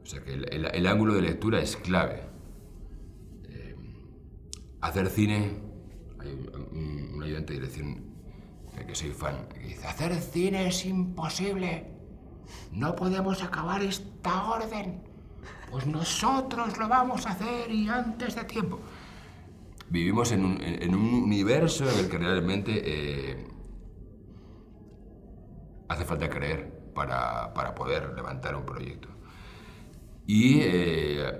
O 0.03 0.05
sea 0.05 0.23
que 0.23 0.33
el, 0.33 0.45
el- 0.53 0.65
el 0.73 0.87
ángulo 0.87 1.13
de 1.13 1.21
lectura 1.21 1.59
es 1.61 1.77
clave. 1.77 2.23
Eh, 3.45 3.75
hacer 4.81 5.07
cine, 5.09 5.51
hay 6.19 6.31
un, 6.33 6.77
un- 7.15 7.23
ayudante 7.23 7.53
de 7.53 7.59
dirección 7.59 8.03
del 8.75 8.85
que 8.87 8.95
soy 8.95 9.11
fan, 9.11 9.47
que 9.53 9.59
dice, 9.59 9.85
hacer 9.87 10.13
cine 10.15 10.67
es 10.67 10.85
imposible. 10.85 11.87
No 12.71 12.95
podemos 12.95 13.43
acabar 13.43 13.81
esta 13.83 14.49
orden. 14.51 15.03
Pues 15.69 15.85
nosotros 15.87 16.77
lo 16.77 16.87
vamos 16.87 17.25
a 17.25 17.31
hacer 17.31 17.71
y 17.71 17.87
antes 17.87 18.35
de 18.35 18.43
tiempo. 18.43 18.79
Vivimos 19.89 20.31
en 20.31 20.45
un, 20.45 21.03
universo 21.23 21.89
en 21.89 21.99
el 21.99 22.09
que 22.09 22.17
realmente 22.17 22.81
eh, 22.83 23.47
hace 25.89 26.05
falta 26.05 26.29
creer 26.29 26.91
para, 26.93 27.53
para 27.53 27.75
poder 27.75 28.13
levantar 28.15 28.55
un 28.55 28.65
proyecto. 28.65 29.09
Y 30.25 30.59
eh, 30.61 31.31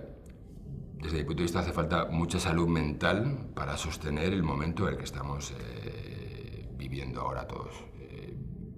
desde 0.95 1.17
mi 1.19 1.23
punto 1.23 1.37
de 1.37 1.43
vista 1.43 1.59
hace 1.59 1.71
falta 1.71 2.05
mucha 2.05 2.39
salud 2.39 2.67
mental 2.67 3.49
para 3.55 3.77
sostener 3.77 4.33
el 4.33 4.43
momento 4.43 4.83
en 4.87 4.93
el 4.93 4.97
que 4.97 5.05
estamos 5.05 5.53
eh, 5.57 6.69
viviendo 6.77 7.21
ahora 7.21 7.47
todos. 7.47 7.73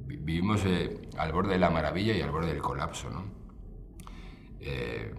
Vi- 0.05 0.17
vivimos 0.17 0.61
al 1.17 1.31
borde 1.31 1.53
de 1.53 1.59
la 1.59 1.69
maravilla 1.69 2.15
y 2.15 2.21
al 2.21 2.31
borde 2.31 2.47
del 2.49 2.61
colapso, 2.61 3.09
¿no? 3.09 3.42
Eh, 4.65 5.13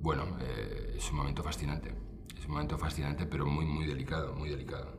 bueno, 0.00 0.24
eh, 0.40 0.94
es 0.96 1.10
un 1.10 1.16
momento 1.18 1.42
fascinante. 1.42 1.92
Es 2.36 2.44
un 2.46 2.52
momento 2.52 2.78
fascinante, 2.78 3.26
pero 3.26 3.46
muy, 3.46 3.66
muy 3.66 3.86
delicado, 3.86 4.34
muy 4.34 4.48
delicado. 4.48 4.98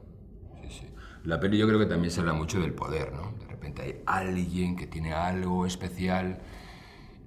Sí, 0.63 0.69
sí. 0.69 0.85
La 1.23 1.39
peli 1.39 1.57
yo 1.57 1.67
creo 1.67 1.79
que 1.79 1.85
también 1.85 2.11
se 2.11 2.19
habla 2.19 2.33
mucho 2.33 2.59
del 2.59 2.73
poder, 2.73 3.13
¿no? 3.13 3.33
De 3.39 3.47
repente 3.47 3.81
hay 3.81 4.01
alguien 4.05 4.75
que 4.75 4.87
tiene 4.87 5.13
algo 5.13 5.65
especial 5.65 6.41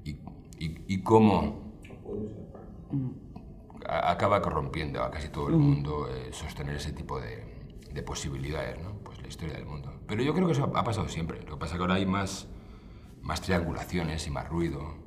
y, 0.05 0.11
y, 0.59 0.85
y 0.87 1.03
cómo 1.03 1.73
acaba 3.89 4.41
corrompiendo 4.41 5.03
a 5.03 5.11
casi 5.11 5.29
todo 5.29 5.49
el 5.49 5.57
mundo 5.57 6.09
eh, 6.09 6.33
sostener 6.33 6.77
ese 6.77 6.93
tipo 6.93 7.21
de, 7.21 7.45
de 7.93 8.03
posibilidades, 8.03 8.81
¿no? 8.83 8.99
Pues 9.05 9.21
la 9.21 9.29
historia 9.29 9.55
del 9.55 9.67
mundo. 9.67 10.01
Pero 10.07 10.23
yo 10.23 10.35
creo 10.35 10.47
que 10.47 10.53
eso 10.53 10.71
ha 10.75 10.85
pasado 10.85 11.09
siempre. 11.09 11.41
Lo 11.43 11.55
que 11.55 11.57
pasa 11.57 11.75
es 11.75 11.79
que 11.79 11.83
ahora 11.83 11.95
hay 11.95 12.07
más, 12.07 12.49
más 13.23 13.41
triangulaciones 13.43 14.27
y 14.27 14.31
más 14.31 14.49
ruido. 14.49 15.02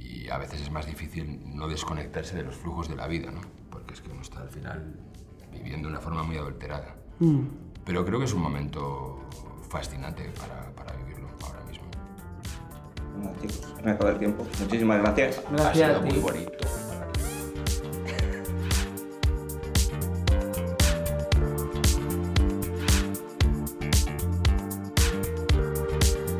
Y 0.00 0.30
a 0.30 0.38
veces 0.38 0.60
es 0.60 0.70
más 0.70 0.86
difícil 0.86 1.40
no 1.56 1.68
desconectarse 1.68 2.36
de 2.36 2.42
los 2.44 2.54
flujos 2.56 2.88
de 2.88 2.96
la 2.96 3.06
vida, 3.08 3.30
¿no? 3.30 3.40
Porque 3.70 3.94
es 3.94 4.00
que 4.00 4.10
uno 4.10 4.22
está 4.22 4.40
al 4.40 4.48
final 4.50 4.94
viviendo 5.52 5.88
de 5.88 5.94
una 5.94 6.00
forma 6.00 6.22
muy 6.22 6.36
adulterada. 6.36 6.94
Pero 7.84 8.04
creo 8.04 8.18
que 8.18 8.26
es 8.26 8.32
un 8.32 8.42
momento 8.42 9.18
fascinante 9.68 10.30
para, 10.38 10.70
para 10.72 10.92
vivirlo 10.98 11.28
ahora 11.44 11.64
mismo. 11.64 11.84
Bueno, 13.16 13.36
chicos, 13.40 13.74
me 13.84 13.90
acaba 13.90 14.10
el 14.10 14.18
tiempo. 14.18 14.46
Muchísimas 14.60 15.00
gracias. 15.00 15.42
Ha 15.46 15.50
Gracias 15.52 15.74
sido 15.88 15.98
a 16.00 16.04
ti. 16.04 16.10
muy 16.14 16.20
bonito. 16.22 16.52